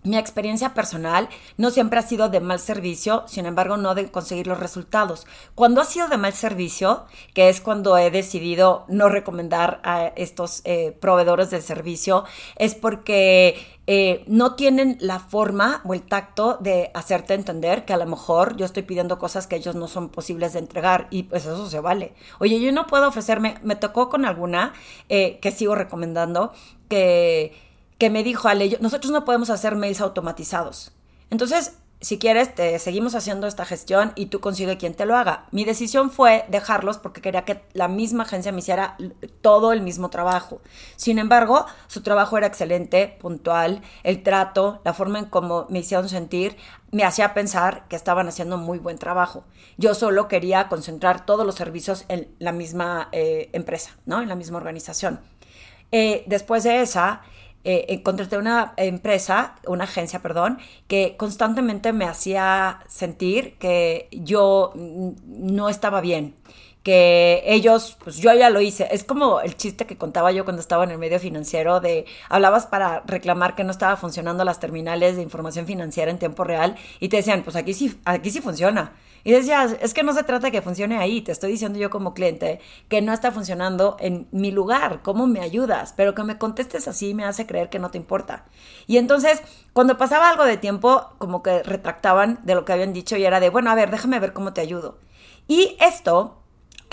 Mi 0.04 0.18
experiencia 0.18 0.74
personal 0.74 1.30
no 1.56 1.70
siempre 1.70 1.98
ha 1.98 2.02
sido 2.02 2.28
de 2.28 2.40
mal 2.40 2.60
servicio, 2.60 3.24
sin 3.26 3.46
embargo 3.46 3.78
no 3.78 3.94
de 3.94 4.10
conseguir 4.10 4.46
los 4.46 4.60
resultados. 4.60 5.26
Cuando 5.54 5.80
ha 5.80 5.86
sido 5.86 6.08
de 6.08 6.18
mal 6.18 6.34
servicio, 6.34 7.06
que 7.32 7.48
es 7.48 7.62
cuando 7.62 7.96
he 7.96 8.10
decidido 8.10 8.84
no 8.88 9.08
recomendar 9.08 9.80
a 9.82 10.08
estos 10.08 10.60
eh, 10.66 10.94
proveedores 11.00 11.48
de 11.48 11.62
servicio, 11.62 12.24
es 12.56 12.74
porque 12.74 13.56
eh, 13.86 14.24
no 14.26 14.56
tienen 14.56 14.98
la 15.00 15.20
forma 15.20 15.80
o 15.86 15.94
el 15.94 16.02
tacto 16.02 16.58
de 16.60 16.90
hacerte 16.92 17.32
entender 17.32 17.86
que 17.86 17.94
a 17.94 17.96
lo 17.96 18.04
mejor 18.04 18.58
yo 18.58 18.66
estoy 18.66 18.82
pidiendo 18.82 19.18
cosas 19.18 19.46
que 19.46 19.56
ellos 19.56 19.74
no 19.74 19.88
son 19.88 20.10
posibles 20.10 20.52
de 20.52 20.58
entregar 20.58 21.06
y 21.08 21.22
pues 21.22 21.46
eso 21.46 21.66
se 21.70 21.80
vale. 21.80 22.12
Oye, 22.40 22.60
yo 22.60 22.72
no 22.72 22.86
puedo 22.86 23.08
ofrecerme, 23.08 23.56
me 23.62 23.74
tocó 23.74 24.10
con 24.10 24.26
alguna 24.26 24.74
eh, 25.08 25.38
que 25.40 25.50
sigo 25.50 25.74
recomendando 25.74 26.52
que 26.90 27.63
que 27.98 28.10
me 28.10 28.22
dijo 28.22 28.48
Ale, 28.48 28.78
nosotros 28.80 29.12
no 29.12 29.24
podemos 29.24 29.50
hacer 29.50 29.76
mails 29.76 30.00
automatizados. 30.00 30.92
Entonces, 31.30 31.74
si 32.04 32.18
quieres, 32.18 32.54
te 32.54 32.78
seguimos 32.78 33.14
haciendo 33.14 33.46
esta 33.46 33.64
gestión 33.64 34.12
y 34.14 34.26
tú 34.26 34.40
consigue 34.40 34.76
quien 34.76 34.92
te 34.92 35.06
lo 35.06 35.16
haga. 35.16 35.46
Mi 35.52 35.64
decisión 35.64 36.10
fue 36.10 36.44
dejarlos 36.48 36.98
porque 36.98 37.22
quería 37.22 37.46
que 37.46 37.62
la 37.72 37.88
misma 37.88 38.24
agencia 38.24 38.52
me 38.52 38.58
hiciera 38.58 38.98
todo 39.40 39.72
el 39.72 39.80
mismo 39.80 40.10
trabajo. 40.10 40.60
Sin 40.96 41.18
embargo, 41.18 41.64
su 41.86 42.02
trabajo 42.02 42.36
era 42.36 42.46
excelente, 42.46 43.16
puntual, 43.20 43.80
el 44.02 44.22
trato, 44.22 44.82
la 44.84 44.92
forma 44.92 45.18
en 45.18 45.24
cómo 45.24 45.66
me 45.70 45.78
hicieron 45.78 46.10
sentir, 46.10 46.58
me 46.90 47.04
hacía 47.04 47.32
pensar 47.32 47.88
que 47.88 47.96
estaban 47.96 48.28
haciendo 48.28 48.58
muy 48.58 48.78
buen 48.78 48.98
trabajo. 48.98 49.44
Yo 49.78 49.94
solo 49.94 50.28
quería 50.28 50.68
concentrar 50.68 51.24
todos 51.24 51.46
los 51.46 51.54
servicios 51.54 52.04
en 52.08 52.28
la 52.38 52.52
misma 52.52 53.08
eh, 53.12 53.48
empresa, 53.54 53.96
¿no? 54.04 54.20
En 54.20 54.28
la 54.28 54.34
misma 54.34 54.58
organización. 54.58 55.20
Eh, 55.90 56.24
después 56.26 56.64
de 56.64 56.82
esa, 56.82 57.22
eh, 57.64 58.02
contraté 58.02 58.36
una 58.36 58.74
empresa, 58.76 59.56
una 59.66 59.84
agencia, 59.84 60.20
perdón, 60.20 60.58
que 60.86 61.16
constantemente 61.16 61.92
me 61.92 62.04
hacía 62.04 62.80
sentir 62.88 63.56
que 63.58 64.08
yo 64.12 64.72
no 64.74 65.68
estaba 65.68 66.00
bien, 66.00 66.34
que 66.84 67.42
ellos, 67.46 67.96
pues 68.04 68.18
yo 68.18 68.32
ya 68.34 68.50
lo 68.50 68.60
hice. 68.60 68.86
Es 68.92 69.04
como 69.04 69.40
el 69.40 69.56
chiste 69.56 69.86
que 69.86 69.96
contaba 69.96 70.32
yo 70.32 70.44
cuando 70.44 70.60
estaba 70.60 70.84
en 70.84 70.90
el 70.90 70.98
medio 70.98 71.18
financiero 71.18 71.80
de 71.80 72.04
hablabas 72.28 72.66
para 72.66 73.02
reclamar 73.06 73.56
que 73.56 73.64
no 73.64 73.70
estaba 73.70 73.96
funcionando 73.96 74.44
las 74.44 74.60
terminales 74.60 75.16
de 75.16 75.22
información 75.22 75.66
financiera 75.66 76.10
en 76.10 76.18
tiempo 76.18 76.44
real 76.44 76.76
y 77.00 77.08
te 77.08 77.16
decían, 77.16 77.42
pues 77.42 77.56
aquí 77.56 77.72
sí, 77.72 77.98
aquí 78.04 78.30
sí 78.30 78.42
funciona. 78.42 78.92
Y 79.24 79.32
decías, 79.32 79.76
es 79.80 79.94
que 79.94 80.02
no 80.02 80.12
se 80.12 80.24
trata 80.24 80.48
de 80.48 80.52
que 80.52 80.60
funcione 80.60 80.98
ahí, 80.98 81.22
te 81.22 81.32
estoy 81.32 81.52
diciendo 81.52 81.78
yo 81.78 81.88
como 81.88 82.12
cliente 82.12 82.60
que 82.90 83.00
no 83.00 83.14
está 83.14 83.32
funcionando 83.32 83.96
en 83.98 84.28
mi 84.30 84.50
lugar, 84.50 85.00
¿cómo 85.02 85.26
me 85.26 85.40
ayudas? 85.40 85.94
Pero 85.96 86.14
que 86.14 86.22
me 86.22 86.36
contestes 86.36 86.86
así 86.86 87.14
me 87.14 87.24
hace 87.24 87.46
creer 87.46 87.70
que 87.70 87.78
no 87.78 87.90
te 87.90 87.96
importa. 87.96 88.44
Y 88.86 88.98
entonces, 88.98 89.40
cuando 89.72 89.96
pasaba 89.96 90.28
algo 90.28 90.44
de 90.44 90.58
tiempo, 90.58 91.08
como 91.16 91.42
que 91.42 91.62
retractaban 91.62 92.40
de 92.42 92.54
lo 92.54 92.66
que 92.66 92.74
habían 92.74 92.92
dicho 92.92 93.16
y 93.16 93.24
era 93.24 93.40
de, 93.40 93.48
bueno, 93.48 93.70
a 93.70 93.74
ver, 93.74 93.90
déjame 93.90 94.20
ver 94.20 94.34
cómo 94.34 94.52
te 94.52 94.60
ayudo. 94.60 94.98
Y 95.48 95.78
esto 95.80 96.43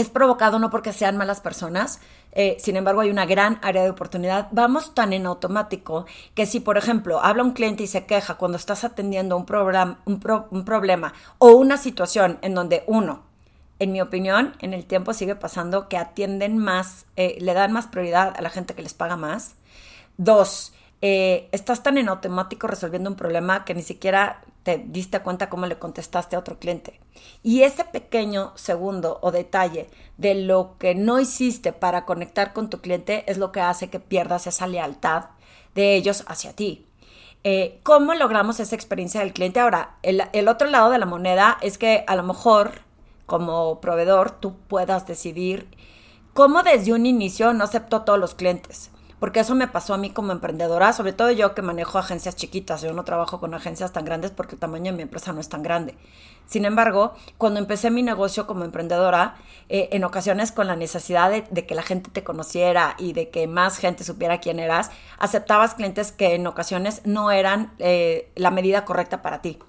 es 0.02 0.10
provocado 0.10 0.60
no 0.60 0.70
porque 0.70 0.94
sean 0.94 1.18
malas 1.18 1.42
personas, 1.42 2.00
eh, 2.34 2.58
sin 2.60 2.78
embargo, 2.78 3.02
hay 3.02 3.10
una 3.10 3.26
gran 3.26 3.60
área 3.62 3.84
de 3.84 3.90
oportunidad. 3.90 4.48
Vamos 4.52 4.94
tan 4.94 5.14
en 5.14 5.26
automático 5.26 6.06
que 6.34 6.46
si, 6.46 6.60
por 6.60 6.78
ejemplo, 6.78 7.22
habla 7.22 7.44
un 7.44 7.52
cliente 7.52 7.84
y 7.84 7.88
se 7.88 8.06
queja 8.06 8.36
cuando 8.36 8.58
estás 8.58 8.84
atendiendo 8.84 9.36
un, 9.38 9.46
problema 9.46 11.14
o 11.38 11.52
una 11.52 11.78
situación 11.78 12.40
en 12.42 12.54
donde 12.54 12.84
uno, 12.88 13.24
en 13.80 13.92
mi 13.92 14.02
opinión, 14.02 14.56
en 14.60 14.74
el 14.74 14.86
tiempo 14.86 15.14
sigue 15.14 15.36
pasando 15.36 15.90
que 15.90 15.98
atienden 15.98 16.58
más, 16.58 17.06
eh, 17.16 17.38
le 17.40 17.54
dan 17.54 17.72
más 17.72 17.88
prioridad 17.88 18.34
a 18.38 18.42
la 18.42 18.50
gente 18.50 18.76
que 18.76 18.84
les 18.84 18.94
paga 18.94 19.18
más. 19.18 19.56
Dos, 20.18 20.74
eh, 21.02 21.50
estás 21.52 21.84
tan 21.84 21.98
en 21.98 22.10
automático 22.10 22.68
resolviendo 22.68 23.10
un 23.10 23.16
problema 23.16 23.66
que 23.66 23.74
ni 23.74 23.82
siquiera 23.82 24.42
te 24.64 24.78
diste 24.78 25.20
cuenta 25.22 25.50
cómo 25.50 25.66
le 25.66 25.80
contestaste 25.80 26.36
a 26.36 26.40
otro 26.40 26.60
cliente. 26.60 27.00
Y 27.44 27.64
ese 27.64 27.84
pequeño 27.84 28.54
segundo 28.56 29.20
o 29.22 29.32
detalle 29.32 29.90
de 30.18 30.36
lo 30.36 30.78
que 30.78 30.96
no 30.96 31.20
hiciste 31.20 31.74
para 31.74 32.06
conectar 32.06 32.54
con 32.54 32.70
tu 32.70 32.80
cliente 32.80 33.24
es 33.28 33.38
lo 33.38 33.52
que 33.52 33.62
hace 33.62 33.90
que 33.90 34.00
pierdas 34.00 34.48
esa 34.48 34.68
lealtad 34.68 35.26
de 35.74 35.96
ellos 35.96 36.24
hacia 36.28 36.56
ti. 36.56 36.86
Eh, 37.44 37.80
¿Cómo 37.82 38.14
logramos 38.14 38.60
esa 38.60 38.76
experiencia 38.76 39.22
del 39.22 39.34
cliente? 39.34 39.60
Ahora, 39.60 39.98
el, 40.04 40.22
el 40.34 40.48
otro 40.48 40.70
lado 40.70 40.92
de 40.92 41.00
la 41.00 41.08
moneda 41.08 41.58
es 41.62 41.80
que 41.80 42.04
a 42.08 42.16
lo 42.16 42.24
mejor 42.24 42.82
como 43.26 43.82
proveedor 43.82 44.32
tú 44.32 44.58
puedas 44.68 45.08
decidir 45.08 45.68
cómo 46.34 46.62
desde 46.62 46.94
un 46.94 47.06
inicio 47.08 47.54
no 47.54 47.64
acepto 47.64 47.96
a 47.96 48.06
todos 48.06 48.20
los 48.20 48.36
clientes 48.36 48.92
porque 49.22 49.42
eso 49.42 49.54
me 49.54 49.68
pasó 49.68 49.94
a 49.94 50.00
mí 50.00 50.10
como 50.10 50.32
emprendedora, 50.32 50.94
sobre 50.94 51.14
todo 51.14 51.30
yo 51.30 51.54
que 51.54 51.62
manejo 51.62 52.00
agencias 52.00 52.36
chiquitas, 52.36 52.82
yo 52.82 52.92
no 52.92 53.04
trabajo 53.04 53.40
con 53.40 53.54
agencias 53.54 53.94
tan 53.94 54.04
grandes 54.04 54.32
porque 54.32 54.56
el 54.56 54.60
tamaño 54.60 54.86
de 54.86 54.98
mi 54.98 55.04
empresa 55.04 55.32
no 55.32 55.40
es 55.40 55.48
tan 55.48 55.62
grande. 55.62 55.94
Sin 56.48 56.66
embargo, 56.66 57.14
cuando 57.38 57.60
empecé 57.60 57.92
mi 57.92 58.02
negocio 58.02 58.48
como 58.48 58.66
emprendedora, 58.66 59.36
eh, 59.70 59.90
en 59.92 60.06
ocasiones 60.06 60.52
con 60.52 60.66
la 60.66 60.76
necesidad 60.76 61.30
de, 61.30 61.66
que 61.68 61.76
la 61.76 61.84
gente 61.84 62.10
te 62.10 62.24
conociera 62.24 62.96
y 62.98 63.14
de 63.14 63.30
que 63.30 63.46
más 63.46 63.78
gente 63.78 64.04
supiera 64.04 64.40
quién 64.40 64.60
eras, 64.60 64.90
aceptabas 65.20 65.76
clientes 65.76 66.12
que 66.12 66.34
en 66.34 66.48
ocasiones 66.48 67.04
no 67.06 67.30
eran 67.30 67.76
eh, 67.78 68.32
la 68.36 68.50
medida 68.50 68.86
correcta 68.86 69.22
para 69.22 69.44
ti. 69.44 69.60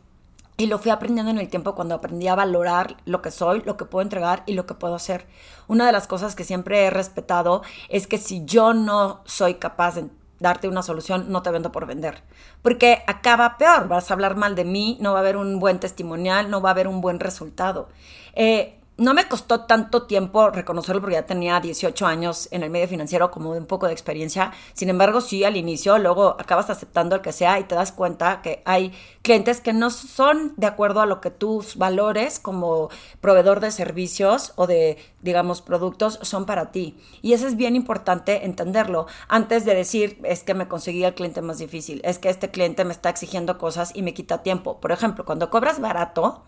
Y 0.63 0.69
lo 0.69 0.79
fui 0.79 0.93
aprendiendo 0.93 1.33
en 1.33 1.39
el 1.39 1.49
tiempo 1.49 1.75
cuando 1.75 1.97
aprendí 1.97 2.29
a 2.29 2.37
valorar 2.37 2.97
lo 3.05 3.21
que 3.21 3.33
soy, 3.33 3.63
lo 3.63 3.77
que 3.77 3.85
puedo 3.85 4.01
entregar 4.01 4.45
y 4.47 4.53
lo 4.53 4.65
que 4.65 4.75
puedo 4.75 4.95
hacer. 4.95 5.27
Una 5.67 5.85
de 5.87 5.91
las 5.91 6.07
cosas 6.07 6.37
que 6.37 6.45
siempre 6.45 6.85
he 6.85 6.91
respetado 6.91 7.63
es 7.89 8.07
que 8.07 8.17
si 8.17 8.45
yo 8.45 8.73
no 8.73 9.23
soy 9.25 9.55
capaz 9.55 9.97
de 9.97 10.09
darte 10.39 10.69
una 10.69 10.85
solución, 10.85 11.33
no 11.33 11.43
te 11.43 11.51
vendo 11.51 11.73
por 11.73 11.87
vender. 11.87 12.23
Porque 12.63 13.03
acaba 13.09 13.59
peor, 13.59 13.89
vas 13.89 14.09
a 14.09 14.15
hablar 14.15 14.37
mal 14.37 14.55
de 14.55 14.65
mí, 14.65 14.99
no 15.01 15.11
va 15.11 15.19
a 15.19 15.23
haber 15.23 15.37
un 15.37 15.59
buen 15.59 15.81
testimonial, 15.81 16.49
no 16.49 16.61
va 16.61 16.69
a 16.69 16.75
haber 16.75 16.87
un 16.87 17.01
buen 17.01 17.19
resultado. 17.19 17.89
Eh, 18.35 18.79
no 19.03 19.15
me 19.15 19.27
costó 19.27 19.63
tanto 19.63 20.05
tiempo 20.05 20.51
reconocerlo 20.51 21.01
porque 21.01 21.17
ya 21.17 21.27
tenía 21.27 21.59
18 21.59 22.07
años 22.07 22.49
en 22.53 22.63
el 22.63 22.71
medio 22.71 22.87
financiero 22.87 23.33
como 23.33 23.53
de 23.53 23.59
un 23.59 23.67
poco 23.67 23.87
de 23.87 23.93
experiencia. 23.93 24.53
Sin 24.75 24.89
embargo, 24.89 25.21
sí, 25.21 25.43
al 25.43 25.57
inicio, 25.57 25.99
luego 25.99 26.37
acabas 26.39 26.71
aceptando 26.71 27.17
el 27.17 27.21
que 27.21 27.33
sea 27.33 27.59
y 27.59 27.65
te 27.65 27.75
das 27.75 27.91
cuenta 27.91 28.43
que 28.43 28.63
hay 28.65 28.93
clientes 29.23 29.61
que 29.61 29.73
no 29.73 29.91
son 29.91 30.55
de 30.57 30.69
acuerdo 30.69 31.01
a 31.01 31.07
lo 31.07 31.21
que 31.21 31.31
tus 31.31 31.77
valores 31.77 32.39
como 32.39 32.91
proveedor 33.21 33.59
de 33.59 33.73
servicios 33.73 34.53
o 34.55 34.69
de, 34.69 34.99
digamos, 35.21 35.63
productos 35.63 36.21
son 36.23 36.47
para 36.47 36.71
ti. 36.71 36.97
Y 37.23 37.33
eso 37.33 37.49
es 37.49 37.57
bien 37.57 37.75
importante 37.75 38.47
entenderlo 38.47 39.07
antes 39.27 39.65
de 39.65 39.75
decir, 39.75 40.21
es 40.23 40.45
que 40.45 40.55
me 40.55 40.69
conseguí 40.69 41.03
el 41.03 41.15
cliente 41.15 41.43
más 41.43 41.59
difícil, 41.59 42.01
es 42.05 42.21
que 42.21 42.29
este 42.29 42.53
cliente 42.53 42.85
me 42.85 42.93
está 42.93 43.11
exigiendo 43.11 43.59
cosas 43.59 43.91
y 43.97 44.03
me 44.03 44.15
quita 44.15 44.45
tiempo. 44.45 44.81
Por 44.81 44.93
ejemplo, 44.93 45.25
cuando 45.25 45.51
cobras 45.51 45.81
barato, 45.81 46.45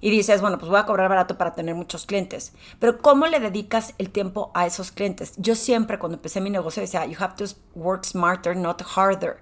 y 0.00 0.10
dices, 0.10 0.40
bueno, 0.40 0.58
pues 0.58 0.70
voy 0.70 0.78
a 0.78 0.86
cobrar 0.86 1.08
barato 1.08 1.38
para 1.38 1.52
tener 1.52 1.74
muchos 1.74 2.06
clientes. 2.06 2.52
Pero 2.78 2.98
¿cómo 2.98 3.26
le 3.26 3.40
dedicas 3.40 3.94
el 3.98 4.10
tiempo 4.10 4.50
a 4.54 4.66
esos 4.66 4.92
clientes? 4.92 5.34
Yo 5.36 5.54
siempre 5.54 5.98
cuando 5.98 6.16
empecé 6.16 6.40
mi 6.40 6.50
negocio 6.50 6.80
decía, 6.80 7.06
you 7.06 7.16
have 7.18 7.34
to 7.36 7.44
work 7.74 8.04
smarter, 8.04 8.56
not 8.56 8.82
harder. 8.96 9.40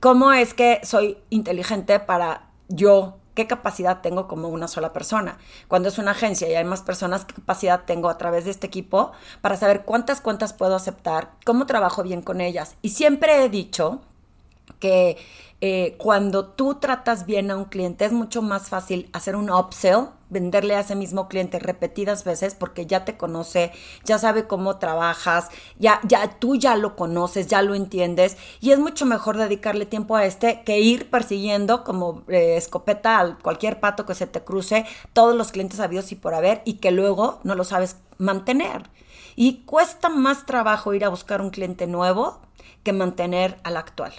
¿Cómo 0.00 0.32
es 0.32 0.54
que 0.54 0.80
soy 0.82 1.18
inteligente 1.30 2.00
para 2.00 2.50
yo? 2.68 3.18
¿Qué 3.34 3.46
capacidad 3.46 4.02
tengo 4.02 4.28
como 4.28 4.48
una 4.48 4.68
sola 4.68 4.92
persona? 4.92 5.38
Cuando 5.68 5.88
es 5.88 5.96
una 5.96 6.10
agencia 6.10 6.48
y 6.48 6.54
hay 6.54 6.64
más 6.64 6.82
personas, 6.82 7.24
¿qué 7.24 7.34
capacidad 7.34 7.84
tengo 7.86 8.10
a 8.10 8.18
través 8.18 8.44
de 8.44 8.50
este 8.50 8.66
equipo 8.66 9.12
para 9.40 9.56
saber 9.56 9.84
cuántas 9.84 10.20
cuentas 10.20 10.52
puedo 10.52 10.74
aceptar? 10.74 11.30
¿Cómo 11.46 11.64
trabajo 11.64 12.02
bien 12.02 12.20
con 12.20 12.42
ellas? 12.42 12.76
Y 12.82 12.90
siempre 12.90 13.42
he 13.42 13.48
dicho 13.48 14.02
que 14.78 15.16
eh, 15.64 15.94
cuando 15.96 16.46
tú 16.46 16.74
tratas 16.80 17.24
bien 17.24 17.52
a 17.52 17.56
un 17.56 17.66
cliente 17.66 18.04
es 18.04 18.12
mucho 18.12 18.42
más 18.42 18.68
fácil 18.68 19.08
hacer 19.12 19.36
un 19.36 19.48
upsell, 19.48 20.08
venderle 20.28 20.74
a 20.74 20.80
ese 20.80 20.96
mismo 20.96 21.28
cliente 21.28 21.60
repetidas 21.60 22.24
veces 22.24 22.56
porque 22.56 22.84
ya 22.84 23.04
te 23.04 23.16
conoce, 23.16 23.70
ya 24.04 24.18
sabe 24.18 24.48
cómo 24.48 24.78
trabajas, 24.78 25.50
ya, 25.78 26.00
ya 26.02 26.40
tú 26.40 26.56
ya 26.56 26.74
lo 26.74 26.96
conoces, 26.96 27.46
ya 27.46 27.62
lo 27.62 27.76
entiendes 27.76 28.36
y 28.60 28.72
es 28.72 28.80
mucho 28.80 29.06
mejor 29.06 29.36
dedicarle 29.36 29.86
tiempo 29.86 30.16
a 30.16 30.24
este 30.24 30.62
que 30.64 30.80
ir 30.80 31.08
persiguiendo 31.10 31.84
como 31.84 32.24
eh, 32.26 32.56
escopeta 32.56 33.20
a 33.20 33.38
cualquier 33.38 33.78
pato 33.78 34.04
que 34.04 34.16
se 34.16 34.26
te 34.26 34.42
cruce 34.42 34.84
todos 35.12 35.36
los 35.36 35.52
clientes 35.52 35.78
habidos 35.78 36.10
y 36.10 36.16
por 36.16 36.34
haber 36.34 36.62
y 36.64 36.74
que 36.78 36.90
luego 36.90 37.38
no 37.44 37.54
lo 37.54 37.62
sabes 37.62 37.98
mantener. 38.18 38.90
Y 39.36 39.62
cuesta 39.64 40.08
más 40.08 40.44
trabajo 40.44 40.92
ir 40.92 41.04
a 41.04 41.08
buscar 41.08 41.40
un 41.40 41.50
cliente 41.50 41.86
nuevo 41.86 42.40
que 42.82 42.92
mantener 42.92 43.58
al 43.62 43.76
actual. 43.76 44.12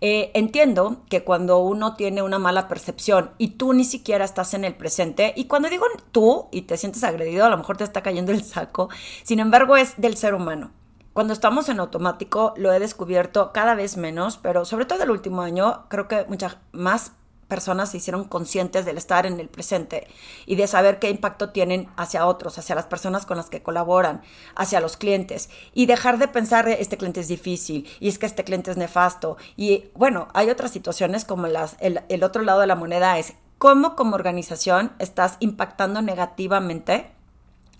Eh, 0.00 0.30
entiendo 0.34 1.02
que 1.08 1.24
cuando 1.24 1.58
uno 1.58 1.94
tiene 1.94 2.22
una 2.22 2.38
mala 2.38 2.68
percepción 2.68 3.30
y 3.38 3.48
tú 3.52 3.72
ni 3.72 3.84
siquiera 3.84 4.24
estás 4.24 4.54
en 4.54 4.64
el 4.64 4.74
presente, 4.74 5.32
y 5.36 5.44
cuando 5.44 5.68
digo 5.68 5.86
tú 6.12 6.48
y 6.50 6.62
te 6.62 6.76
sientes 6.76 7.04
agredido, 7.04 7.44
a 7.44 7.50
lo 7.50 7.58
mejor 7.58 7.76
te 7.76 7.84
está 7.84 8.02
cayendo 8.02 8.32
el 8.32 8.44
saco, 8.44 8.88
sin 9.22 9.40
embargo 9.40 9.76
es 9.76 9.94
del 9.96 10.16
ser 10.16 10.34
humano. 10.34 10.72
Cuando 11.12 11.32
estamos 11.32 11.68
en 11.68 11.80
automático 11.80 12.54
lo 12.56 12.72
he 12.72 12.78
descubierto 12.78 13.52
cada 13.52 13.74
vez 13.74 13.96
menos, 13.96 14.38
pero 14.38 14.64
sobre 14.64 14.86
todo 14.86 15.02
el 15.02 15.10
último 15.10 15.42
año 15.42 15.86
creo 15.88 16.06
que 16.06 16.24
muchas 16.28 16.56
más 16.72 17.12
personas 17.50 17.90
se 17.90 17.98
hicieron 17.98 18.24
conscientes 18.24 18.86
del 18.86 18.96
estar 18.96 19.26
en 19.26 19.38
el 19.40 19.50
presente 19.50 20.06
y 20.46 20.54
de 20.54 20.66
saber 20.66 20.98
qué 20.98 21.10
impacto 21.10 21.50
tienen 21.50 21.90
hacia 21.96 22.26
otros, 22.26 22.56
hacia 22.56 22.74
las 22.74 22.86
personas 22.86 23.26
con 23.26 23.36
las 23.36 23.50
que 23.50 23.62
colaboran, 23.62 24.22
hacia 24.54 24.80
los 24.80 24.96
clientes. 24.96 25.50
Y 25.74 25.84
dejar 25.84 26.16
de 26.16 26.28
pensar 26.28 26.66
este 26.68 26.96
cliente 26.96 27.20
es 27.20 27.28
difícil 27.28 27.86
y 28.00 28.08
es 28.08 28.18
que 28.18 28.26
este 28.26 28.44
cliente 28.44 28.70
es 28.70 28.78
nefasto. 28.78 29.36
Y 29.56 29.90
bueno, 29.94 30.28
hay 30.32 30.48
otras 30.48 30.70
situaciones 30.70 31.26
como 31.26 31.48
las, 31.48 31.76
el, 31.80 32.00
el 32.08 32.22
otro 32.22 32.42
lado 32.42 32.60
de 32.60 32.66
la 32.66 32.76
moneda 32.76 33.18
es 33.18 33.34
cómo 33.58 33.96
como 33.96 34.14
organización 34.14 34.92
estás 34.98 35.36
impactando 35.40 36.00
negativamente 36.00 37.10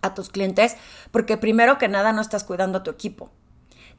a 0.02 0.14
tus 0.14 0.28
clientes 0.28 0.76
porque 1.10 1.36
primero 1.36 1.78
que 1.78 1.88
nada 1.88 2.12
no 2.12 2.20
estás 2.20 2.44
cuidando 2.44 2.78
a 2.78 2.82
tu 2.82 2.90
equipo. 2.90 3.30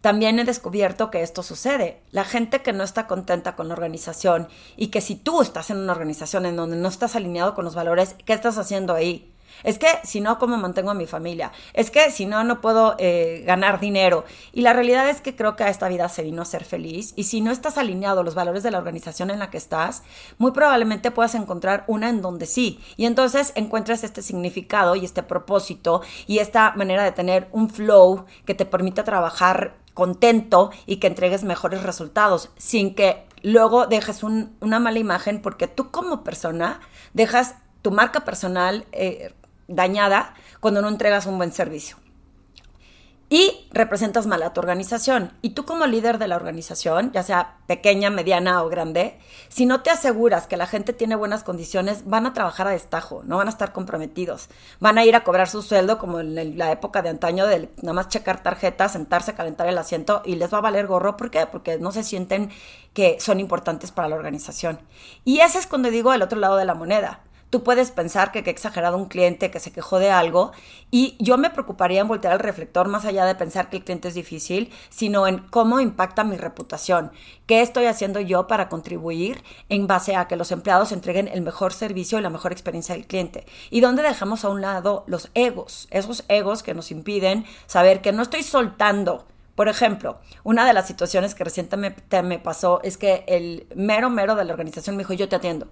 También 0.01 0.39
he 0.39 0.46
descubierto 0.46 1.12
que 1.12 1.22
esto 1.22 1.43
sucede. 1.43 2.01
La 2.12 2.24
gente 2.24 2.62
que 2.62 2.74
no 2.74 2.84
está 2.84 3.05
contenta 3.05 3.55
con 3.55 3.67
la 3.67 3.75
organización 3.75 4.48
y 4.75 4.88
que 4.88 5.00
si 5.00 5.15
tú 5.15 5.41
estás 5.41 5.70
en 5.70 5.77
una 5.77 5.93
organización 5.93 6.46
en 6.48 6.55
donde 6.55 6.75
no 6.75 6.89
estás 6.89 7.15
alineado 7.15 7.53
con 7.53 7.65
los 7.65 7.75
valores, 7.75 8.15
¿qué 8.25 8.34
estás 8.34 8.58
haciendo 8.58 8.93
ahí? 8.96 9.31
Es 9.63 9.77
que 9.77 9.88
si 10.03 10.22
no, 10.22 10.39
¿cómo 10.39 10.58
mantengo 10.58 10.91
a 10.91 10.96
mi 10.96 11.05
familia? 11.05 11.51
Es 11.74 11.91
que 11.91 12.10
si 12.12 12.25
no, 12.25 12.43
no 12.43 12.62
puedo 12.62 12.96
eh, 12.98 13.43
ganar 13.46 13.79
dinero. 13.79 14.25
Y 14.53 14.62
la 14.62 14.74
realidad 14.74 15.10
es 15.10 15.22
que 15.22 15.36
creo 15.36 15.55
que 15.55 15.63
a 15.63 15.70
esta 15.70 15.88
vida 15.88 16.10
se 16.10 16.24
vino 16.24 16.41
a 16.41 16.46
ser 16.46 16.63
feliz. 16.63 17.13
Y 17.15 17.25
si 17.25 17.41
no 17.41 17.51
estás 17.51 17.77
alineado 17.77 18.22
a 18.22 18.24
los 18.24 18.36
valores 18.36 18.63
de 18.63 18.72
la 18.72 18.79
organización 18.79 19.29
en 19.29 19.39
la 19.39 19.50
que 19.50 19.58
estás, 19.58 20.03
muy 20.38 20.51
probablemente 20.51 21.12
puedas 21.12 21.36
encontrar 21.36 21.84
una 21.88 22.10
en 22.10 22.22
donde 22.22 22.46
sí. 22.46 22.79
Y 22.98 23.05
entonces 23.05 23.51
encuentres 23.55 24.03
este 24.03 24.22
significado 24.22 24.96
y 24.96 25.05
este 25.05 25.24
propósito 25.24 26.01
y 26.27 26.39
esta 26.39 26.74
manera 26.75 27.03
de 27.03 27.12
tener 27.12 27.48
un 27.51 27.70
flow 27.70 28.25
que 28.46 28.55
te 28.55 28.65
permita 28.65 29.03
trabajar 29.03 29.75
contento 29.93 30.71
y 30.86 30.98
que 30.98 31.07
entregues 31.07 31.43
mejores 31.43 31.83
resultados, 31.83 32.50
sin 32.57 32.95
que 32.95 33.25
luego 33.43 33.88
dejes 33.88 34.24
una 34.24 34.79
mala 34.79 35.00
imagen, 35.00 35.41
porque 35.41 35.67
tú 35.67 35.91
como 35.91 36.24
persona 36.24 36.79
dejas 37.13 37.55
tu 37.81 37.91
marca 37.91 38.25
personal 38.25 38.86
eh, 38.91 39.33
dañada 39.67 40.33
cuando 40.60 40.81
no 40.81 40.89
entregas 40.89 41.25
un 41.25 41.38
buen 41.38 41.51
servicio 41.51 42.00
y 43.31 43.65
representas 43.71 44.27
mal 44.27 44.43
a 44.43 44.51
tu 44.51 44.59
organización. 44.59 45.31
Y 45.41 45.51
tú 45.51 45.63
como 45.63 45.88
líder 45.88 46.17
de 46.17 46.27
la 46.27 46.35
organización, 46.35 47.13
ya 47.13 47.23
sea 47.23 47.59
pequeña, 47.65 48.09
mediana 48.09 48.61
o 48.61 48.67
grande, 48.67 49.17
si 49.47 49.65
no 49.65 49.81
te 49.83 49.89
aseguras 49.89 50.47
que 50.47 50.57
la 50.57 50.67
gente 50.67 50.91
tiene 50.91 51.15
buenas 51.15 51.43
condiciones, 51.43 52.05
van 52.05 52.25
a 52.25 52.33
trabajar 52.33 52.67
a 52.67 52.71
destajo, 52.71 53.23
no 53.23 53.38
van 53.38 53.47
a 53.47 53.51
estar 53.51 53.71
comprometidos. 53.71 54.50
Van 54.81 54.97
a 54.97 55.05
ir 55.05 55.15
a 55.15 55.23
cobrar 55.23 55.47
su 55.47 55.61
sueldo 55.61 55.97
como 55.97 56.19
en 56.19 56.57
la 56.57 56.73
época 56.73 57.01
de 57.01 57.07
antaño 57.07 57.47
de 57.47 57.69
nada 57.81 57.93
más 57.93 58.09
checar 58.09 58.43
tarjetas, 58.43 58.91
sentarse, 58.91 59.33
calentar 59.33 59.65
el 59.67 59.77
asiento 59.77 60.21
y 60.25 60.35
les 60.35 60.53
va 60.53 60.57
a 60.57 60.61
valer 60.61 60.88
gorro. 60.88 61.15
¿Por 61.15 61.31
qué? 61.31 61.47
Porque 61.50 61.79
no 61.79 61.93
se 61.93 62.03
sienten 62.03 62.51
que 62.93 63.17
son 63.21 63.39
importantes 63.39 63.91
para 63.91 64.09
la 64.09 64.17
organización. 64.17 64.81
Y 65.23 65.39
ese 65.39 65.57
es 65.57 65.67
cuando 65.67 65.89
digo 65.89 66.13
el 66.13 66.21
otro 66.21 66.38
lado 66.38 66.57
de 66.57 66.65
la 66.65 66.73
moneda 66.73 67.21
Tú 67.51 67.63
puedes 67.63 67.91
pensar 67.91 68.31
que, 68.31 68.46
qué 68.46 68.50
exagerado 68.50 68.96
un 68.96 69.10
cliente 69.10 69.51
que 69.51 69.60
se 69.60 69.74
quejó 69.74 70.00
de 70.00 70.10
algo 70.10 70.53
y 70.89 71.17
yo 71.20 71.38
me 71.38 71.50
preocuparía 71.50 72.00
en 72.00 72.08
voltear 72.08 72.31
el 72.31 72.39
reflector 72.39 72.88
más 72.88 73.03
allá 73.03 73.25
de 73.25 73.36
pensar 73.36 73.70
que 73.70 73.75
el 73.75 73.84
cliente 73.84 74.08
es 74.08 74.13
difícil, 74.13 74.72
sino 74.89 75.27
en 75.27 75.39
cómo 75.39 75.81
impacta 75.81 76.24
mi 76.24 76.38
reputación. 76.38 77.12
¿Qué 77.48 77.62
estoy 77.62 77.88
haciendo 77.88 78.22
yo 78.22 78.48
para 78.48 78.70
contribuir 78.70 79.43
en 79.67 79.86
base 79.86 80.15
a 80.15 80.29
que 80.29 80.38
los 80.38 80.53
empleados 80.53 80.93
entreguen 80.93 81.27
el 81.27 81.41
mejor 81.41 81.74
servicio 81.74 82.17
y 82.17 82.22
la 82.22 82.29
mejor 82.29 82.53
experiencia 82.53 82.96
del 82.96 83.05
cliente? 83.05 83.46
¿Y 83.70 83.81
dónde 83.81 84.01
dejamos 84.01 84.46
a 84.46 84.50
un 84.50 84.62
lado 84.62 85.03
los 85.08 85.29
egos? 85.34 85.89
Esos 85.91 86.24
egos 86.29 86.63
que 86.63 86.74
nos 86.74 86.89
impiden 86.89 87.43
saber 87.65 88.01
que 88.01 88.13
no 88.13 88.24
estoy 88.24 88.43
soltando 88.43 89.27
por 89.55 89.67
ejemplo, 89.67 90.20
una 90.43 90.65
de 90.65 90.72
las 90.72 90.88
situaciones 90.88 91.36
que 91.36 91.43
recientemente 91.43 92.24
me 92.24 92.39
pasó 92.39 92.79
es 92.84 92.98
que 92.98 93.25
el 93.27 93.67
mero 93.75 94.10
mero 94.10 94.36
de 94.36 94.46
la 94.46 94.53
organización 94.53 94.96
me 94.96 95.03
dijo, 95.03 95.13
yo 95.13 95.27
te 95.27 95.36
atiendo 95.36 95.67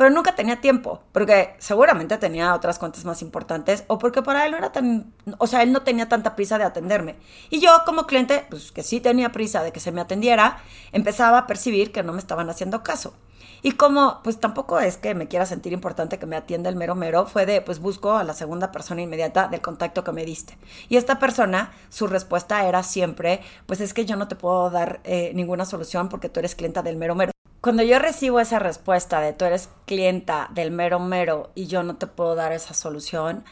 pero 0.00 0.08
nunca 0.08 0.34
tenía 0.34 0.62
tiempo, 0.62 1.02
porque 1.12 1.54
seguramente 1.58 2.16
tenía 2.16 2.54
otras 2.54 2.78
cuentas 2.78 3.04
más 3.04 3.20
importantes 3.20 3.84
o 3.86 3.98
porque 3.98 4.22
para 4.22 4.46
él 4.46 4.52
no 4.52 4.56
era 4.56 4.72
tan, 4.72 5.12
o 5.36 5.46
sea, 5.46 5.62
él 5.62 5.72
no 5.72 5.82
tenía 5.82 6.08
tanta 6.08 6.36
prisa 6.36 6.56
de 6.56 6.64
atenderme. 6.64 7.16
Y 7.50 7.60
yo 7.60 7.68
como 7.84 8.06
cliente, 8.06 8.46
pues 8.48 8.72
que 8.72 8.82
sí 8.82 9.00
tenía 9.00 9.30
prisa 9.30 9.62
de 9.62 9.72
que 9.72 9.78
se 9.78 9.92
me 9.92 10.00
atendiera, 10.00 10.62
empezaba 10.92 11.36
a 11.36 11.46
percibir 11.46 11.92
que 11.92 12.02
no 12.02 12.14
me 12.14 12.18
estaban 12.18 12.48
haciendo 12.48 12.82
caso. 12.82 13.12
Y 13.60 13.72
como, 13.72 14.22
pues 14.24 14.40
tampoco 14.40 14.80
es 14.80 14.96
que 14.96 15.14
me 15.14 15.28
quiera 15.28 15.44
sentir 15.44 15.74
importante 15.74 16.18
que 16.18 16.24
me 16.24 16.36
atienda 16.36 16.70
el 16.70 16.76
mero 16.76 16.94
mero, 16.94 17.26
fue 17.26 17.44
de, 17.44 17.60
pues 17.60 17.78
busco 17.78 18.12
a 18.16 18.24
la 18.24 18.32
segunda 18.32 18.72
persona 18.72 19.02
inmediata 19.02 19.48
del 19.48 19.60
contacto 19.60 20.02
que 20.02 20.12
me 20.12 20.24
diste. 20.24 20.56
Y 20.88 20.96
esta 20.96 21.18
persona, 21.18 21.72
su 21.90 22.06
respuesta 22.06 22.66
era 22.66 22.82
siempre, 22.82 23.42
pues 23.66 23.82
es 23.82 23.92
que 23.92 24.06
yo 24.06 24.16
no 24.16 24.28
te 24.28 24.34
puedo 24.34 24.70
dar 24.70 25.00
eh, 25.04 25.32
ninguna 25.34 25.66
solución 25.66 26.08
porque 26.08 26.30
tú 26.30 26.40
eres 26.40 26.54
clienta 26.54 26.82
del 26.82 26.96
mero 26.96 27.14
mero. 27.14 27.32
Cuando 27.60 27.82
yo 27.82 27.98
recibo 27.98 28.40
esa 28.40 28.58
respuesta 28.58 29.20
de 29.20 29.34
tú 29.34 29.44
eres 29.44 29.68
clienta 29.84 30.48
del 30.54 30.70
mero 30.70 30.98
mero 30.98 31.50
y 31.54 31.66
yo 31.66 31.82
no 31.82 31.96
te 31.96 32.06
puedo 32.06 32.34
dar 32.34 32.52
esa 32.52 32.72
solución, 32.72 33.44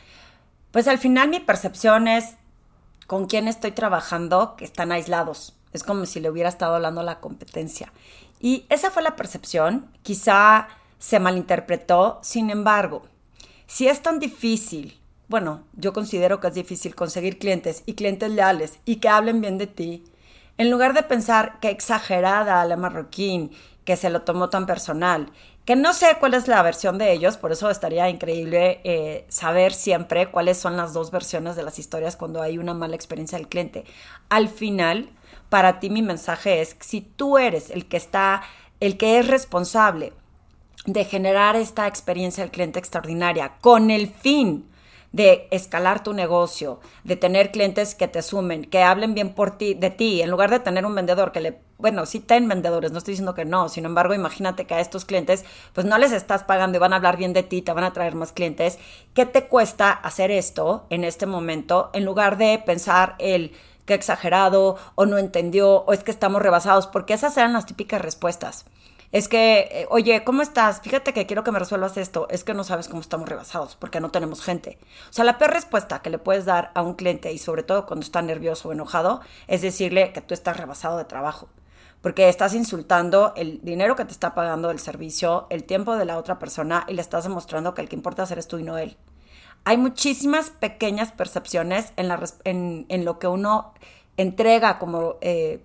pues 0.70 0.88
al 0.88 0.96
final 0.96 1.28
mi 1.28 1.40
percepción 1.40 2.08
es 2.08 2.36
con 3.06 3.26
quién 3.26 3.48
estoy 3.48 3.72
trabajando 3.72 4.56
que 4.56 4.64
están 4.64 4.92
aislados. 4.92 5.54
Es 5.72 5.82
como 5.82 6.06
si 6.06 6.20
le 6.20 6.30
hubiera 6.30 6.48
estado 6.48 6.76
hablando 6.76 7.02
la 7.02 7.20
competencia. 7.20 7.92
Y 8.40 8.64
esa 8.70 8.90
fue 8.90 9.02
la 9.02 9.14
percepción, 9.14 9.90
quizá 10.02 10.68
se 10.98 11.20
malinterpretó, 11.20 12.18
sin 12.22 12.48
embargo, 12.48 13.02
si 13.66 13.88
es 13.88 14.02
tan 14.02 14.18
difícil, 14.18 14.98
bueno, 15.28 15.64
yo 15.74 15.92
considero 15.92 16.40
que 16.40 16.48
es 16.48 16.54
difícil 16.54 16.94
conseguir 16.94 17.38
clientes 17.38 17.82
y 17.84 17.92
clientes 17.92 18.30
leales 18.30 18.78
y 18.86 18.96
que 18.96 19.10
hablen 19.10 19.42
bien 19.42 19.58
de 19.58 19.66
ti, 19.66 20.04
en 20.56 20.70
lugar 20.70 20.94
de 20.94 21.02
pensar 21.02 21.60
que 21.60 21.70
exagerada 21.70 22.64
la 22.64 22.76
marroquín, 22.76 23.52
que 23.88 23.96
se 23.96 24.10
lo 24.10 24.20
tomó 24.20 24.50
tan 24.50 24.66
personal, 24.66 25.32
que 25.64 25.74
no 25.74 25.94
sé 25.94 26.18
cuál 26.20 26.34
es 26.34 26.46
la 26.46 26.60
versión 26.60 26.98
de 26.98 27.10
ellos, 27.10 27.38
por 27.38 27.52
eso 27.52 27.70
estaría 27.70 28.10
increíble 28.10 28.82
eh, 28.84 29.24
saber 29.30 29.72
siempre 29.72 30.30
cuáles 30.30 30.58
son 30.58 30.76
las 30.76 30.92
dos 30.92 31.10
versiones 31.10 31.56
de 31.56 31.62
las 31.62 31.78
historias 31.78 32.14
cuando 32.14 32.42
hay 32.42 32.58
una 32.58 32.74
mala 32.74 32.94
experiencia 32.94 33.38
del 33.38 33.48
cliente. 33.48 33.84
Al 34.28 34.50
final, 34.50 35.08
para 35.48 35.80
ti 35.80 35.88
mi 35.88 36.02
mensaje 36.02 36.60
es, 36.60 36.76
si 36.80 37.00
tú 37.00 37.38
eres 37.38 37.70
el 37.70 37.88
que 37.88 37.96
está, 37.96 38.42
el 38.80 38.98
que 38.98 39.20
es 39.20 39.26
responsable 39.26 40.12
de 40.84 41.06
generar 41.06 41.56
esta 41.56 41.86
experiencia 41.86 42.44
del 42.44 42.50
cliente 42.50 42.78
extraordinaria 42.78 43.54
con 43.62 43.90
el 43.90 44.08
fin 44.08 44.68
de 45.12 45.48
escalar 45.50 46.02
tu 46.02 46.12
negocio, 46.12 46.80
de 47.04 47.16
tener 47.16 47.52
clientes 47.52 47.94
que 47.94 48.06
te 48.06 48.20
sumen, 48.20 48.66
que 48.66 48.82
hablen 48.82 49.14
bien 49.14 49.32
por 49.32 49.56
ti, 49.56 49.72
de 49.72 49.88
ti, 49.88 50.20
en 50.20 50.30
lugar 50.30 50.50
de 50.50 50.60
tener 50.60 50.84
un 50.84 50.94
vendedor 50.94 51.32
que 51.32 51.40
le, 51.40 51.67
bueno, 51.78 52.04
sí 52.06 52.20
ten 52.20 52.48
vendedores, 52.48 52.92
no 52.92 52.98
estoy 52.98 53.12
diciendo 53.12 53.34
que 53.34 53.44
no, 53.44 53.68
sin 53.68 53.84
embargo, 53.84 54.14
imagínate 54.14 54.66
que 54.66 54.74
a 54.74 54.80
estos 54.80 55.04
clientes, 55.04 55.44
pues 55.72 55.86
no 55.86 55.96
les 55.96 56.12
estás 56.12 56.44
pagando 56.44 56.76
y 56.76 56.80
van 56.80 56.92
a 56.92 56.96
hablar 56.96 57.16
bien 57.16 57.32
de 57.32 57.42
ti, 57.42 57.62
te 57.62 57.72
van 57.72 57.84
a 57.84 57.92
traer 57.92 58.14
más 58.14 58.32
clientes. 58.32 58.78
¿Qué 59.14 59.26
te 59.26 59.46
cuesta 59.46 59.92
hacer 59.92 60.30
esto 60.30 60.86
en 60.90 61.04
este 61.04 61.26
momento 61.26 61.90
en 61.92 62.04
lugar 62.04 62.36
de 62.36 62.62
pensar 62.64 63.14
el 63.18 63.52
que 63.88 63.94
exagerado 63.94 64.76
o 64.94 65.06
no 65.06 65.18
entendió 65.18 65.78
o 65.86 65.92
es 65.92 66.04
que 66.04 66.10
estamos 66.10 66.42
rebasados, 66.42 66.86
porque 66.86 67.14
esas 67.14 67.36
eran 67.38 67.54
las 67.54 67.66
típicas 67.66 68.00
respuestas. 68.00 68.66
Es 69.10 69.28
que, 69.28 69.60
eh, 69.72 69.86
oye, 69.88 70.22
¿cómo 70.22 70.42
estás? 70.42 70.82
Fíjate 70.82 71.14
que 71.14 71.24
quiero 71.24 71.42
que 71.42 71.50
me 71.50 71.58
resuelvas 71.58 71.96
esto. 71.96 72.28
Es 72.28 72.44
que 72.44 72.52
no 72.52 72.62
sabes 72.62 72.88
cómo 72.88 73.00
estamos 73.00 73.26
rebasados 73.26 73.74
porque 73.76 74.00
no 74.00 74.10
tenemos 74.10 74.42
gente. 74.42 74.78
O 75.08 75.12
sea, 75.14 75.24
la 75.24 75.38
peor 75.38 75.52
respuesta 75.52 76.02
que 76.02 76.10
le 76.10 76.18
puedes 76.18 76.44
dar 76.44 76.70
a 76.74 76.82
un 76.82 76.92
cliente 76.94 77.32
y 77.32 77.38
sobre 77.38 77.62
todo 77.62 77.86
cuando 77.86 78.04
está 78.04 78.20
nervioso 78.20 78.68
o 78.68 78.72
enojado 78.72 79.22
es 79.46 79.62
decirle 79.62 80.12
que 80.12 80.20
tú 80.20 80.34
estás 80.34 80.58
rebasado 80.58 80.98
de 80.98 81.06
trabajo. 81.06 81.48
Porque 82.00 82.28
estás 82.28 82.54
insultando 82.54 83.32
el 83.36 83.60
dinero 83.62 83.96
que 83.96 84.04
te 84.04 84.12
está 84.12 84.34
pagando 84.34 84.70
el 84.70 84.78
servicio, 84.78 85.46
el 85.50 85.64
tiempo 85.64 85.96
de 85.96 86.04
la 86.04 86.18
otra 86.18 86.38
persona 86.38 86.84
y 86.88 86.94
le 86.94 87.02
estás 87.02 87.24
demostrando 87.24 87.74
que 87.74 87.82
el 87.82 87.88
que 87.88 87.96
importa 87.96 88.22
hacer 88.22 88.38
es 88.38 88.48
tú 88.48 88.58
y 88.58 88.62
no 88.62 88.78
él. 88.78 88.96
Hay 89.64 89.76
muchísimas 89.76 90.50
pequeñas 90.50 91.10
percepciones 91.12 91.92
en, 91.96 92.08
la, 92.08 92.22
en 92.44 93.04
lo 93.04 93.18
que 93.18 93.26
uno 93.26 93.74
entrega 94.18 94.78
como 94.78 95.16
eh, 95.20 95.64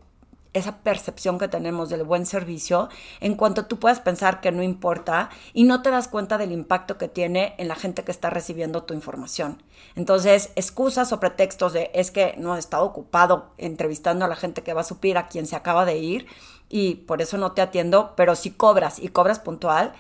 esa 0.54 0.78
percepción 0.78 1.40
que 1.40 1.48
tenemos 1.48 1.90
del 1.90 2.04
buen 2.04 2.26
servicio, 2.26 2.90
en 3.20 3.36
cuanto 3.36 3.66
tú 3.66 3.80
puedas 3.80 4.00
pensar 4.00 4.40
que 4.40 4.52
no 4.52 4.64
importa 4.64 5.30
y 5.54 5.64
no 5.64 5.82
te 5.82 5.90
das 5.90 6.08
cuenta 6.08 6.38
del 6.38 6.52
impacto 6.52 6.98
que 6.98 7.08
tiene 7.08 7.56
en 7.58 7.68
la 7.68 7.76
gente 7.76 8.04
que 8.04 8.12
está 8.12 8.30
recibiendo 8.30 8.84
tu 8.84 8.94
información. 8.94 9.62
Entonces, 9.96 10.52
excusas 10.56 11.12
o 11.12 11.20
pretextos 11.20 11.74
de 11.74 11.92
es 11.94 12.12
que 12.12 12.36
no 12.38 12.56
he 12.56 12.60
estado 12.60 12.86
ocupado 12.86 13.52
entrevistando 13.58 14.26
a 14.26 14.28
la 14.28 14.36
gente 14.36 14.64
que 14.64 14.74
va 14.74 14.82
a 14.82 14.86
suplir 14.86 15.18
a 15.18 15.28
quien 15.28 15.48
se 15.48 15.56
acaba 15.56 15.86
de 15.86 15.98
ir 15.98 16.28
y 16.70 16.96
por 16.96 17.22
eso 17.22 17.38
no 17.38 17.52
te 17.52 17.62
atiendo, 17.62 18.14
pero 18.16 18.36
si 18.36 18.52
cobras 18.52 19.00
y 19.00 19.10
cobras 19.10 19.40
puntual, 19.40 19.94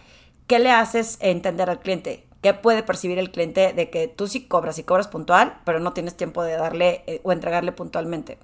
¿qué 0.47 0.59
le 0.59 0.71
haces 0.71 1.17
entender 1.19 1.69
al 1.69 1.79
cliente? 1.79 2.27
¿Qué 2.41 2.53
puede 2.53 2.83
percibir 2.83 3.19
el 3.19 3.31
cliente 3.31 3.73
de 3.73 3.89
que 3.89 4.07
tú 4.07 4.27
sí 4.27 4.47
cobras 4.47 4.77
y 4.77 4.83
cobras 4.83 5.07
puntual, 5.07 5.61
pero 5.65 5.79
no 5.79 5.93
tienes 5.93 6.17
tiempo 6.17 6.43
de 6.43 6.57
darle 6.57 7.03
eh, 7.07 7.21
o 7.23 7.31
entregarle 7.31 7.71
puntualmente? 7.71 8.37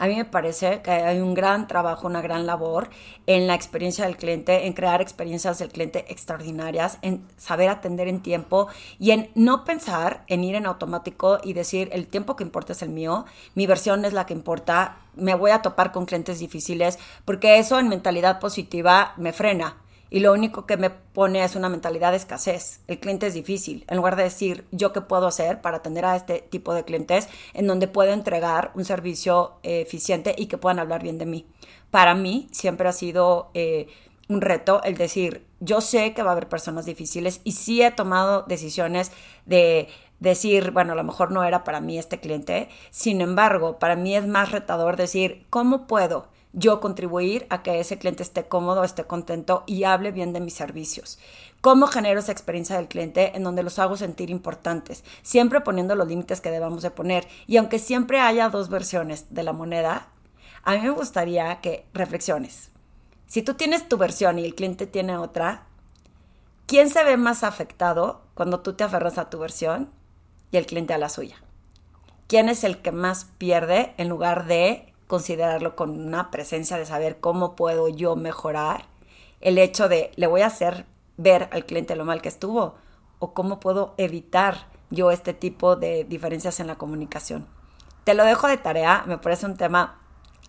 A 0.00 0.06
mí 0.06 0.16
me 0.16 0.24
parece 0.24 0.80
que 0.80 0.90
hay 0.92 1.20
un 1.20 1.34
gran 1.34 1.68
trabajo, 1.68 2.06
una 2.06 2.22
gran 2.22 2.46
labor 2.46 2.88
en 3.26 3.46
la 3.46 3.54
experiencia 3.54 4.06
del 4.06 4.16
cliente, 4.16 4.66
en 4.66 4.72
crear 4.72 5.02
experiencias 5.02 5.58
del 5.58 5.68
cliente 5.68 6.06
extraordinarias, 6.08 6.96
en 7.02 7.28
saber 7.36 7.68
atender 7.68 8.08
en 8.08 8.22
tiempo 8.22 8.68
y 8.98 9.10
en 9.10 9.30
no 9.34 9.62
pensar 9.66 10.24
en 10.26 10.42
ir 10.42 10.54
en 10.54 10.64
automático 10.64 11.38
y 11.44 11.52
decir 11.52 11.90
el 11.92 12.06
tiempo 12.06 12.34
que 12.34 12.44
importa 12.44 12.72
es 12.72 12.80
el 12.80 12.88
mío, 12.88 13.26
mi 13.54 13.66
versión 13.66 14.06
es 14.06 14.14
la 14.14 14.24
que 14.24 14.32
importa, 14.32 14.96
me 15.16 15.34
voy 15.34 15.50
a 15.50 15.60
topar 15.60 15.92
con 15.92 16.06
clientes 16.06 16.38
difíciles, 16.38 16.98
porque 17.26 17.58
eso 17.58 17.78
en 17.78 17.90
mentalidad 17.90 18.40
positiva 18.40 19.12
me 19.18 19.34
frena 19.34 19.76
y 20.10 20.20
lo 20.20 20.32
único 20.32 20.66
que 20.66 20.76
me 20.76 20.90
pone 20.90 21.42
es 21.44 21.54
una 21.56 21.68
mentalidad 21.68 22.10
de 22.10 22.16
escasez. 22.16 22.80
El 22.88 22.98
cliente 22.98 23.28
es 23.28 23.34
difícil. 23.34 23.84
En 23.88 23.96
lugar 23.96 24.16
de 24.16 24.24
decir 24.24 24.66
yo 24.72 24.92
qué 24.92 25.00
puedo 25.00 25.26
hacer 25.26 25.60
para 25.60 25.78
atender 25.78 26.04
a 26.04 26.16
este 26.16 26.40
tipo 26.40 26.74
de 26.74 26.84
clientes 26.84 27.28
en 27.54 27.66
donde 27.66 27.88
puedo 27.88 28.12
entregar 28.12 28.72
un 28.74 28.84
servicio 28.84 29.52
eh, 29.62 29.80
eficiente 29.80 30.34
y 30.36 30.46
que 30.46 30.58
puedan 30.58 30.80
hablar 30.80 31.02
bien 31.02 31.18
de 31.18 31.26
mí. 31.26 31.46
Para 31.90 32.14
mí 32.14 32.48
siempre 32.50 32.88
ha 32.88 32.92
sido 32.92 33.50
eh, 33.54 33.86
un 34.28 34.40
reto 34.40 34.82
el 34.82 34.96
decir 34.96 35.46
yo 35.60 35.80
sé 35.80 36.14
que 36.14 36.22
va 36.22 36.30
a 36.30 36.32
haber 36.32 36.48
personas 36.48 36.86
difíciles 36.86 37.40
y 37.44 37.52
sí 37.52 37.82
he 37.82 37.90
tomado 37.90 38.42
decisiones 38.42 39.12
de 39.44 39.88
decir, 40.20 40.70
bueno, 40.70 40.92
a 40.92 40.96
lo 40.96 41.04
mejor 41.04 41.32
no 41.32 41.44
era 41.44 41.64
para 41.64 41.80
mí 41.80 41.98
este 41.98 42.20
cliente. 42.20 42.68
Sin 42.90 43.20
embargo, 43.20 43.78
para 43.78 43.96
mí 43.96 44.16
es 44.16 44.26
más 44.26 44.52
retador 44.52 44.96
decir, 44.96 45.46
¿cómo 45.50 45.86
puedo? 45.86 46.28
Yo 46.52 46.80
contribuir 46.80 47.46
a 47.48 47.62
que 47.62 47.80
ese 47.80 47.98
cliente 47.98 48.22
esté 48.22 48.48
cómodo, 48.48 48.82
esté 48.82 49.04
contento 49.04 49.62
y 49.66 49.84
hable 49.84 50.10
bien 50.10 50.32
de 50.32 50.40
mis 50.40 50.54
servicios. 50.54 51.18
¿Cómo 51.60 51.86
genero 51.86 52.20
esa 52.20 52.32
experiencia 52.32 52.76
del 52.76 52.88
cliente 52.88 53.36
en 53.36 53.44
donde 53.44 53.62
los 53.62 53.78
hago 53.78 53.96
sentir 53.96 54.30
importantes? 54.30 55.04
Siempre 55.22 55.60
poniendo 55.60 55.94
los 55.94 56.08
límites 56.08 56.40
que 56.40 56.50
debamos 56.50 56.82
de 56.82 56.90
poner. 56.90 57.28
Y 57.46 57.56
aunque 57.56 57.78
siempre 57.78 58.18
haya 58.18 58.48
dos 58.48 58.68
versiones 58.68 59.26
de 59.32 59.42
la 59.42 59.52
moneda, 59.52 60.08
a 60.64 60.74
mí 60.74 60.80
me 60.80 60.90
gustaría 60.90 61.60
que 61.60 61.86
reflexiones. 61.92 62.70
Si 63.26 63.42
tú 63.42 63.54
tienes 63.54 63.88
tu 63.88 63.96
versión 63.96 64.38
y 64.38 64.44
el 64.44 64.54
cliente 64.54 64.86
tiene 64.86 65.16
otra, 65.16 65.66
¿quién 66.66 66.90
se 66.90 67.04
ve 67.04 67.16
más 67.16 67.44
afectado 67.44 68.22
cuando 68.34 68.60
tú 68.60 68.72
te 68.72 68.82
aferras 68.82 69.18
a 69.18 69.30
tu 69.30 69.38
versión 69.38 69.90
y 70.50 70.56
el 70.56 70.66
cliente 70.66 70.94
a 70.94 70.98
la 70.98 71.08
suya? 71.08 71.36
¿Quién 72.26 72.48
es 72.48 72.64
el 72.64 72.78
que 72.78 72.90
más 72.90 73.26
pierde 73.38 73.94
en 73.98 74.08
lugar 74.08 74.46
de 74.46 74.89
considerarlo 75.10 75.74
con 75.74 75.90
una 75.90 76.30
presencia 76.30 76.78
de 76.78 76.86
saber 76.86 77.18
cómo 77.18 77.56
puedo 77.56 77.88
yo 77.88 78.14
mejorar 78.14 78.84
el 79.40 79.58
hecho 79.58 79.88
de 79.88 80.12
le 80.14 80.28
voy 80.28 80.42
a 80.42 80.46
hacer 80.46 80.86
ver 81.16 81.48
al 81.50 81.66
cliente 81.66 81.96
lo 81.96 82.04
mal 82.04 82.22
que 82.22 82.28
estuvo 82.28 82.76
o 83.18 83.34
cómo 83.34 83.58
puedo 83.58 83.92
evitar 83.96 84.68
yo 84.88 85.10
este 85.10 85.34
tipo 85.34 85.74
de 85.74 86.04
diferencias 86.04 86.60
en 86.60 86.68
la 86.68 86.76
comunicación. 86.76 87.48
Te 88.04 88.14
lo 88.14 88.24
dejo 88.24 88.46
de 88.46 88.56
tarea, 88.56 89.02
me 89.08 89.18
parece 89.18 89.46
un 89.46 89.56
tema 89.56 89.98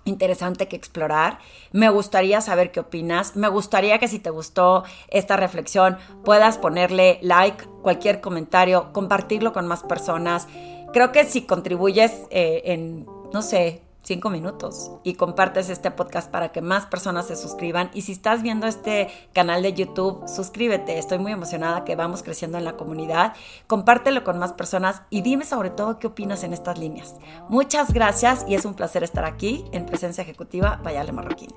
interesante 0.06 0.68
que 0.68 0.76
explorar. 0.76 1.40
Me 1.72 1.90
gustaría 1.90 2.40
saber 2.40 2.72
qué 2.72 2.82
opinas. 2.82 3.36
Me 3.36 3.48
gustaría 3.48 3.98
que 3.98 4.08
si 4.08 4.20
te 4.20 4.30
gustó 4.30 4.84
esta 5.08 5.38
reflexión 5.38 5.98
puedas 6.24 6.60
ponerle 6.60 7.18
like, 7.24 7.66
cualquier 7.82 8.22
comentario, 8.22 8.94
compartirlo 8.94 9.54
con 9.54 9.66
más 9.66 9.82
personas. 9.82 10.48
Creo 10.94 11.12
que 11.12 11.26
si 11.26 11.48
contribuyes 11.48 12.28
eh, 12.30 12.62
en, 12.66 13.08
no 13.34 13.42
sé, 13.42 13.82
cinco 14.04 14.30
minutos 14.30 14.92
y 15.04 15.16
compartes 15.16 15.70
este 15.70 15.92
podcast 15.92 16.30
para 16.30 16.52
que 16.52 16.62
más 16.62 16.86
personas 16.86 17.28
se 17.28 17.36
suscriban. 17.36 17.90
Y 17.94 18.02
si 18.02 18.12
estás 18.12 18.42
viendo 18.42 18.68
este 18.68 19.10
canal 19.34 19.62
de 19.62 19.74
YouTube, 19.74 20.28
suscríbete. 20.28 20.98
Estoy 20.98 21.20
muy 21.20 21.32
emocionada 21.32 21.84
que 21.84 21.96
vamos 21.96 22.24
creciendo 22.24 22.58
en 22.58 22.66
la 22.66 22.78
comunidad. 22.78 23.34
Compártelo 23.68 24.24
con 24.24 24.40
más 24.40 24.54
personas 24.54 25.02
y 25.10 25.22
dime 25.22 25.46
sobre 25.46 25.70
todo 25.70 26.00
qué 26.00 26.08
opinas 26.08 26.44
en 26.44 26.54
estas 26.54 26.78
líneas. 26.78 27.16
Muchas 27.50 27.94
gracias 27.94 28.46
y 28.48 28.56
es 28.56 28.66
un 28.66 28.74
placer 28.74 29.04
estar 29.04 29.26
aquí 29.26 29.66
en 29.72 29.86
Presencia 29.86 30.24
Ejecutiva 30.24 30.80
Vayale 30.84 31.12
Marroquín. 31.12 31.50